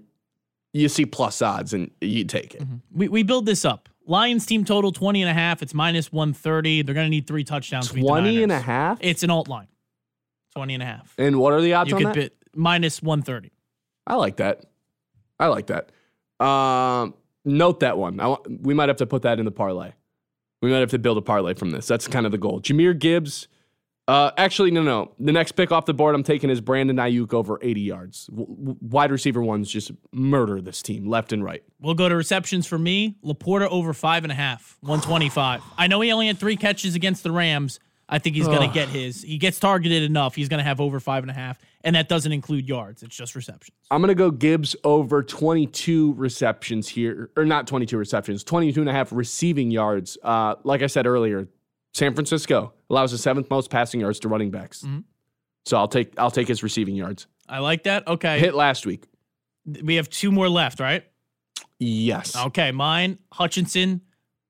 [0.72, 2.62] you see plus odds and you take it.
[2.92, 3.88] We, we build this up.
[4.06, 5.62] Lions team total 20 and a half.
[5.62, 6.82] It's minus 130.
[6.82, 7.90] They're going to need three touchdowns.
[7.90, 8.98] to 20 and a half?
[9.00, 9.68] It's an alt line.
[10.54, 11.14] 20 and a half.
[11.18, 12.14] And what are the odds You on could that?
[12.14, 13.52] bid minus 130.
[14.06, 14.64] I like that.
[15.38, 15.90] I like that.
[16.42, 18.20] Um, note that one.
[18.20, 19.92] I, we might have to put that in the parlay.
[20.62, 21.86] We might have to build a parlay from this.
[21.86, 22.60] That's kind of the goal.
[22.60, 23.48] Jahmyr Gibbs.
[24.08, 25.10] Uh, actually, no, no.
[25.18, 28.26] The next pick off the board I'm taking is Brandon Aiyuk over 80 yards.
[28.28, 31.64] W- wide receiver ones just murder this team left and right.
[31.80, 33.16] We'll go to receptions for me.
[33.24, 35.60] LaPorta over five and a half, 125.
[35.76, 37.80] I know he only had three catches against the Rams.
[38.08, 39.22] I think he's going to get his.
[39.22, 40.36] He gets targeted enough.
[40.36, 41.58] He's going to have over five and a half.
[41.82, 43.02] And that doesn't include yards.
[43.02, 43.76] It's just receptions.
[43.90, 48.88] I'm going to go Gibbs over 22 receptions here, or not 22 receptions, 22 and
[48.88, 50.16] a half receiving yards.
[50.22, 51.48] Uh, like I said earlier,
[51.94, 54.82] San Francisco allows the seventh most passing yards to running backs.
[54.82, 55.02] Mhm.
[55.64, 57.26] So I'll take I'll take his receiving yards.
[57.48, 58.06] I like that.
[58.06, 58.38] Okay.
[58.38, 59.04] Hit last week.
[59.82, 61.04] We have two more left, right?
[61.80, 62.36] Yes.
[62.36, 64.00] Okay, mine Hutchinson.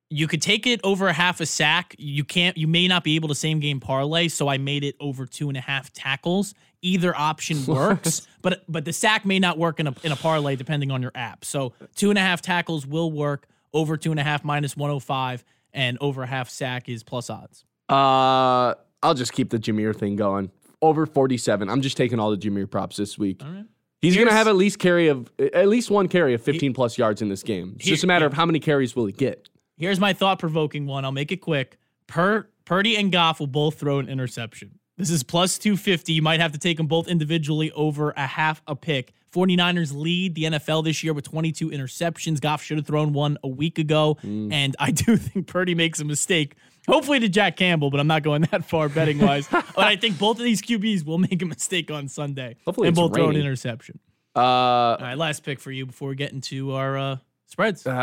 [0.08, 1.96] You could take it over a half a sack.
[1.98, 2.56] You can't.
[2.56, 5.48] You may not be able to same game parlay, so I made it over two
[5.48, 6.54] and a half tackles.
[6.82, 10.54] Either option works, but but the sack may not work in a in a parlay
[10.54, 11.44] depending on your app.
[11.44, 13.48] So two and a half tackles will work.
[13.72, 17.02] Over two and a half minus one hundred five, and over a half sack is
[17.02, 17.64] plus odds.
[17.88, 20.50] Uh, I'll just keep the Jahmyr thing going.
[20.82, 21.68] Over 47.
[21.68, 23.42] I'm just taking all the Jahmyr props this week.
[23.44, 23.64] All right.
[24.02, 26.98] He's going to have at least carry of at least one carry of 15 plus
[26.98, 27.74] yards in this game.
[27.76, 29.48] It's just a matter of how many carries will he get.
[29.76, 31.04] Here's my thought provoking one.
[31.04, 31.78] I'll make it quick.
[32.06, 34.78] Per Purdy and Goff will both throw an interception.
[34.96, 36.14] This is plus 250.
[36.14, 39.12] You might have to take them both individually over a half a pick.
[39.32, 42.40] 49ers lead the NFL this year with 22 interceptions.
[42.40, 44.16] Goff should have thrown one a week ago.
[44.22, 46.54] And I do think Purdy makes a mistake.
[46.88, 49.46] Hopefully to Jack Campbell, but I'm not going that far betting wise.
[49.50, 52.56] but I think both of these QBs will make a mistake on Sunday.
[52.64, 53.98] Hopefully and both throw an interception.
[54.34, 57.16] Uh, All right, last pick for you before we get into our uh,
[57.46, 57.86] spreads.
[57.86, 57.94] um,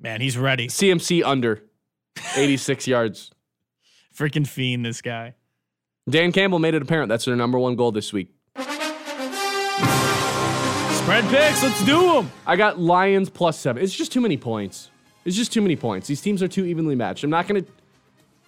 [0.00, 0.68] Man, he's ready.
[0.68, 1.62] CMC under
[2.36, 3.30] 86 yards.
[4.14, 5.34] Freaking fiend, this guy.
[6.08, 8.32] Dan Campbell made it apparent that's their number one goal this week.
[10.92, 12.30] Spread picks, let's do them.
[12.46, 13.82] I got Lions plus seven.
[13.82, 14.90] It's just too many points.
[15.24, 16.08] It's just too many points.
[16.08, 17.22] These teams are too evenly matched.
[17.22, 17.70] I'm not going to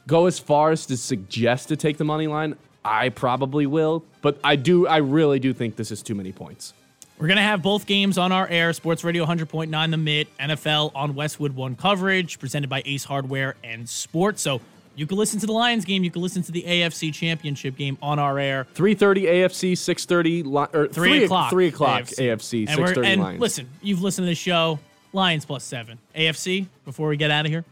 [0.08, 2.56] go as far as to suggest to take the money line.
[2.84, 4.86] I probably will, but I do.
[4.88, 6.72] I really do think this is too many points.
[7.18, 10.92] We're going to have both games on our air Sports Radio 100.9 The Mitt, NFL
[10.94, 14.40] on Westwood One coverage, presented by Ace Hardware and Sports.
[14.40, 14.60] So
[14.94, 16.04] you can listen to the Lions game.
[16.04, 18.66] You can listen to the AFC Championship game on our air.
[18.74, 21.50] 3:30 AFC, 6:30 li- or Three, 3 o'clock.
[21.50, 23.40] 3 o'clock AFC, And, we're- 6:30 and Lions.
[23.40, 24.78] listen, you've listened to the show.
[25.12, 25.98] Lions plus seven.
[26.14, 27.64] AFC, before we get out of here.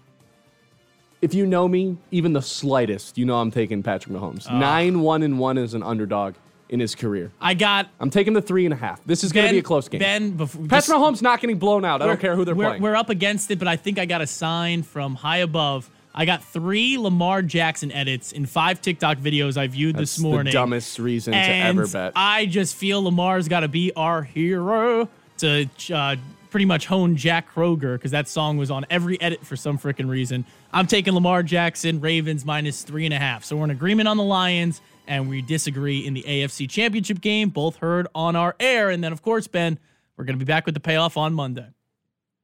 [1.23, 4.47] if you know me, even the slightest, you know I'm taking Patrick Mahomes.
[4.49, 4.59] Ah.
[4.59, 6.35] Nine one and one as an underdog
[6.69, 7.31] in his career.
[7.41, 9.03] I got I'm taking the three and a half.
[9.05, 10.01] This is going to be a close game.
[10.01, 12.03] Ben, before, Patrick Mahomes not getting blown out.
[12.03, 12.83] I don't care who they're we're, playing.
[12.83, 15.91] We're up against it, but I think I got a sign from high above.
[16.15, 20.47] I got three Lamar Jackson edits in five TikTok videos I viewed That's this morning.
[20.47, 22.13] the dumbest reason to ever bet.
[22.17, 26.17] I just feel Lamar's got to be our hero to uh,
[26.49, 30.09] pretty much hone Jack Kroger because that song was on every edit for some freaking
[30.09, 30.47] reason.
[30.73, 33.45] I'm taking Lamar Jackson, Ravens minus three and a half.
[33.45, 37.51] So we're in agreement on the Lions, and we disagree in the AFC Championship game.
[37.51, 39.79] Both heard on our air, and then of course, Ben,
[40.17, 41.67] we're gonna be back with the payoff on Monday.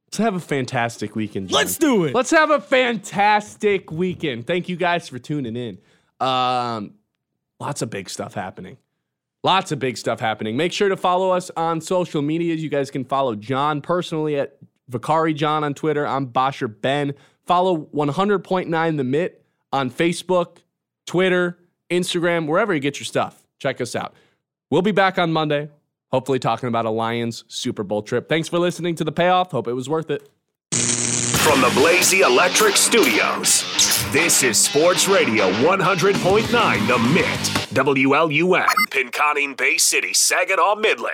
[0.06, 1.48] Let's have a fantastic weekend.
[1.48, 1.56] John.
[1.56, 2.14] Let's do it.
[2.14, 4.46] Let's have a fantastic weekend.
[4.46, 5.78] Thank you guys for tuning in.
[6.20, 6.94] Um,
[7.58, 8.76] lots of big stuff happening.
[9.42, 10.56] Lots of big stuff happening.
[10.56, 12.62] Make sure to follow us on social medias.
[12.62, 14.58] You guys can follow John personally at
[14.90, 16.06] Vicari John on Twitter.
[16.06, 17.14] I'm Bosher Ben.
[17.46, 20.58] Follow 100.9 The Mitt on Facebook,
[21.06, 21.58] Twitter,
[21.92, 23.46] Instagram, wherever you get your stuff.
[23.58, 24.14] Check us out.
[24.70, 25.68] We'll be back on Monday,
[26.10, 28.28] hopefully talking about a Lions Super Bowl trip.
[28.28, 29.50] Thanks for listening to the payoff.
[29.50, 30.28] Hope it was worth it.
[31.42, 33.64] From the Blazy Electric Studios,
[34.12, 37.62] this is Sports Radio 100.9 The Mitt.
[37.72, 41.10] WLUN, Pinconning Bay City, Saginaw, Midland.